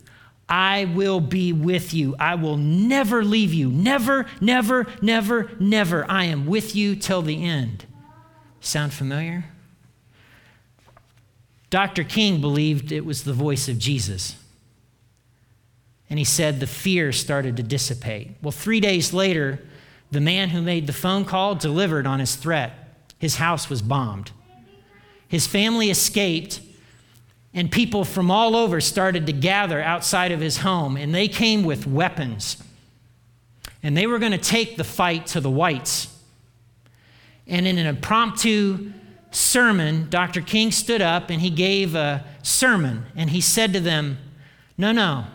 I 0.47 0.85
will 0.85 1.21
be 1.21 1.55
with 1.55 1.95
you. 1.95 2.15
I 2.21 2.35
will 2.35 2.59
never 2.59 3.25
leave 3.25 3.55
you. 3.55 3.71
Never, 3.71 4.27
never, 4.43 4.87
never, 5.01 5.51
never. 5.59 6.09
I 6.09 6.25
am 6.25 6.45
with 6.45 6.77
you 6.77 6.97
till 6.97 7.23
the 7.23 7.43
end. 7.43 7.87
Sound 8.61 8.93
familiar? 8.93 9.47
Dr. 11.71 12.05
King 12.05 12.43
believed 12.43 12.93
it 12.93 13.07
was 13.07 13.25
the 13.25 13.33
voice 13.33 13.69
of 13.69 13.79
Jesus. 13.79 14.37
And 16.09 16.19
he 16.19 16.25
said 16.25 16.61
the 16.61 16.67
fear 16.67 17.13
started 17.13 17.57
to 17.57 17.63
dissipate. 17.63 18.37
Well, 18.43 18.53
three 18.53 18.81
days 18.81 19.13
later, 19.13 19.61
the 20.11 20.21
man 20.21 20.51
who 20.51 20.63
made 20.63 20.87
the 20.87 20.93
phone 20.93 21.25
call 21.25 21.55
delivered 21.55 22.07
on 22.07 22.21
his 22.21 22.37
threat. 22.37 22.73
His 23.19 23.37
house 23.37 23.69
was 23.69 23.83
bombed. 23.83 24.31
His 25.29 25.47
family 25.47 25.91
escaped, 25.91 26.61
and 27.53 27.71
people 27.71 28.05
from 28.05 28.31
all 28.31 28.55
over 28.55 28.81
started 28.81 29.27
to 29.27 29.33
gather 29.33 29.81
outside 29.81 30.31
of 30.31 30.41
his 30.41 30.59
home, 30.59 30.97
and 30.97 31.15
they 31.15 31.27
came 31.27 31.65
with 31.65 31.87
weapons. 31.87 32.63
And 33.83 33.97
they 33.97 34.07
were 34.07 34.19
going 34.19 34.33
to 34.33 34.39
take 34.39 34.77
the 34.77 34.85
fight 34.85 35.27
to 35.29 35.41
the 35.41 35.51
whites. 35.51 36.13
And 37.47 37.67
in 37.67 37.79
an 37.79 37.87
impromptu 37.87 38.93
sermon, 39.31 40.09
Dr. 40.11 40.41
King 40.41 40.73
stood 40.73 41.03
up 41.03 41.31
and 41.31 41.41
he 41.41 41.51
gave 41.51 41.95
a 41.95 42.25
sermon, 42.43 43.07
and 43.15 43.31
he 43.31 43.41
said 43.41 43.73
to 43.75 43.81
them, 43.81 44.19
No, 44.77 44.93
no, 44.93 45.27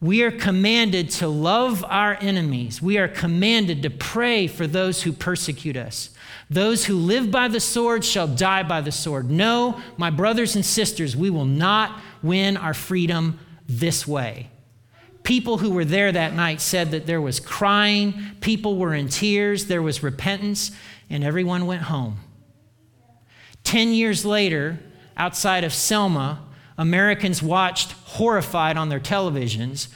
we 0.00 0.22
are 0.22 0.30
commanded 0.30 1.10
to 1.10 1.28
love 1.28 1.84
our 1.86 2.16
enemies. 2.20 2.80
We 2.80 2.96
are 2.96 3.08
commanded 3.08 3.82
to 3.82 3.90
pray 3.90 4.46
for 4.46 4.66
those 4.66 5.02
who 5.02 5.12
persecute 5.12 5.76
us. 5.76 6.10
Those 6.48 6.86
who 6.86 6.96
live 6.96 7.30
by 7.30 7.48
the 7.48 7.60
sword 7.60 8.04
shall 8.04 8.26
die 8.26 8.62
by 8.62 8.80
the 8.80 8.92
sword. 8.92 9.30
No, 9.30 9.80
my 9.98 10.08
brothers 10.08 10.56
and 10.56 10.64
sisters, 10.64 11.14
we 11.16 11.28
will 11.28 11.44
not 11.44 12.00
win 12.22 12.56
our 12.56 12.72
freedom 12.72 13.38
this 13.68 14.06
way. 14.06 14.48
People 15.22 15.58
who 15.58 15.70
were 15.70 15.84
there 15.84 16.10
that 16.10 16.34
night 16.34 16.62
said 16.62 16.92
that 16.92 17.06
there 17.06 17.20
was 17.20 17.38
crying, 17.38 18.14
people 18.40 18.76
were 18.76 18.94
in 18.94 19.08
tears, 19.08 19.66
there 19.66 19.82
was 19.82 20.02
repentance, 20.02 20.70
and 21.10 21.22
everyone 21.22 21.66
went 21.66 21.82
home. 21.82 22.18
Ten 23.62 23.92
years 23.92 24.24
later, 24.24 24.80
outside 25.16 25.62
of 25.62 25.74
Selma, 25.74 26.40
Americans 26.80 27.42
watched 27.42 27.92
horrified 27.92 28.78
on 28.78 28.88
their 28.88 28.98
televisions 28.98 29.88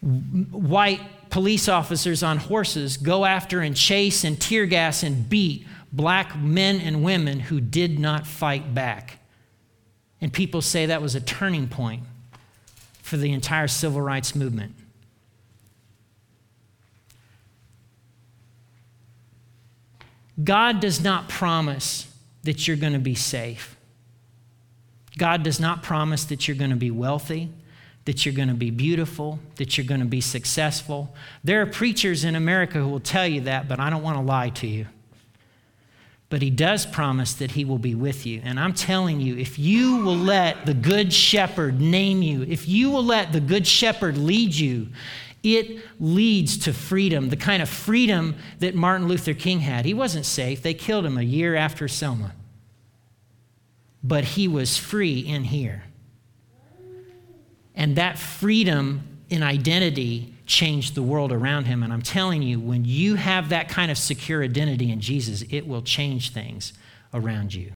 white 0.00 1.00
police 1.30 1.68
officers 1.68 2.22
on 2.24 2.38
horses 2.38 2.96
go 2.96 3.24
after 3.24 3.60
and 3.60 3.76
chase 3.76 4.24
and 4.24 4.40
tear 4.40 4.66
gas 4.66 5.04
and 5.04 5.28
beat 5.28 5.64
black 5.92 6.36
men 6.36 6.80
and 6.80 7.04
women 7.04 7.38
who 7.38 7.60
did 7.60 8.00
not 8.00 8.26
fight 8.26 8.74
back. 8.74 9.20
And 10.20 10.32
people 10.32 10.62
say 10.62 10.86
that 10.86 11.00
was 11.00 11.14
a 11.14 11.20
turning 11.20 11.68
point 11.68 12.02
for 13.02 13.16
the 13.16 13.32
entire 13.32 13.68
civil 13.68 14.00
rights 14.00 14.34
movement. 14.34 14.74
God 20.42 20.80
does 20.80 21.00
not 21.00 21.28
promise 21.28 22.12
that 22.42 22.66
you're 22.66 22.76
going 22.76 22.94
to 22.94 22.98
be 22.98 23.14
safe. 23.14 23.75
God 25.18 25.42
does 25.42 25.58
not 25.58 25.82
promise 25.82 26.24
that 26.24 26.46
you're 26.46 26.56
going 26.56 26.70
to 26.70 26.76
be 26.76 26.90
wealthy, 26.90 27.50
that 28.04 28.24
you're 28.24 28.34
going 28.34 28.48
to 28.48 28.54
be 28.54 28.70
beautiful, 28.70 29.38
that 29.56 29.76
you're 29.76 29.86
going 29.86 30.00
to 30.00 30.06
be 30.06 30.20
successful. 30.20 31.14
There 31.42 31.62
are 31.62 31.66
preachers 31.66 32.24
in 32.24 32.34
America 32.34 32.78
who 32.78 32.88
will 32.88 33.00
tell 33.00 33.26
you 33.26 33.42
that, 33.42 33.68
but 33.68 33.80
I 33.80 33.90
don't 33.90 34.02
want 34.02 34.18
to 34.18 34.22
lie 34.22 34.50
to 34.50 34.66
you. 34.66 34.86
But 36.28 36.42
he 36.42 36.50
does 36.50 36.84
promise 36.84 37.34
that 37.34 37.52
he 37.52 37.64
will 37.64 37.78
be 37.78 37.94
with 37.94 38.26
you. 38.26 38.42
And 38.44 38.58
I'm 38.58 38.74
telling 38.74 39.20
you, 39.20 39.36
if 39.36 39.58
you 39.58 39.98
will 39.98 40.16
let 40.16 40.66
the 40.66 40.74
Good 40.74 41.12
Shepherd 41.12 41.80
name 41.80 42.20
you, 42.20 42.42
if 42.42 42.68
you 42.68 42.90
will 42.90 43.04
let 43.04 43.32
the 43.32 43.40
Good 43.40 43.66
Shepherd 43.66 44.18
lead 44.18 44.54
you, 44.54 44.88
it 45.42 45.80
leads 46.00 46.58
to 46.58 46.72
freedom, 46.72 47.28
the 47.28 47.36
kind 47.36 47.62
of 47.62 47.68
freedom 47.68 48.34
that 48.58 48.74
Martin 48.74 49.06
Luther 49.06 49.34
King 49.34 49.60
had. 49.60 49.84
He 49.84 49.94
wasn't 49.94 50.26
safe, 50.26 50.62
they 50.62 50.74
killed 50.74 51.06
him 51.06 51.16
a 51.16 51.22
year 51.22 51.54
after 51.54 51.86
Selma 51.86 52.32
but 54.06 54.24
he 54.24 54.46
was 54.46 54.76
free 54.76 55.20
in 55.20 55.44
here. 55.44 55.82
And 57.74 57.96
that 57.96 58.18
freedom 58.18 59.02
in 59.28 59.42
identity 59.42 60.32
changed 60.46 60.94
the 60.94 61.02
world 61.02 61.32
around 61.32 61.64
him. 61.64 61.82
And 61.82 61.92
I'm 61.92 62.02
telling 62.02 62.40
you, 62.40 62.60
when 62.60 62.84
you 62.84 63.16
have 63.16 63.48
that 63.48 63.68
kind 63.68 63.90
of 63.90 63.98
secure 63.98 64.44
identity 64.44 64.90
in 64.90 65.00
Jesus, 65.00 65.42
it 65.50 65.66
will 65.66 65.82
change 65.82 66.32
things 66.32 66.72
around 67.12 67.52
you. 67.52 67.64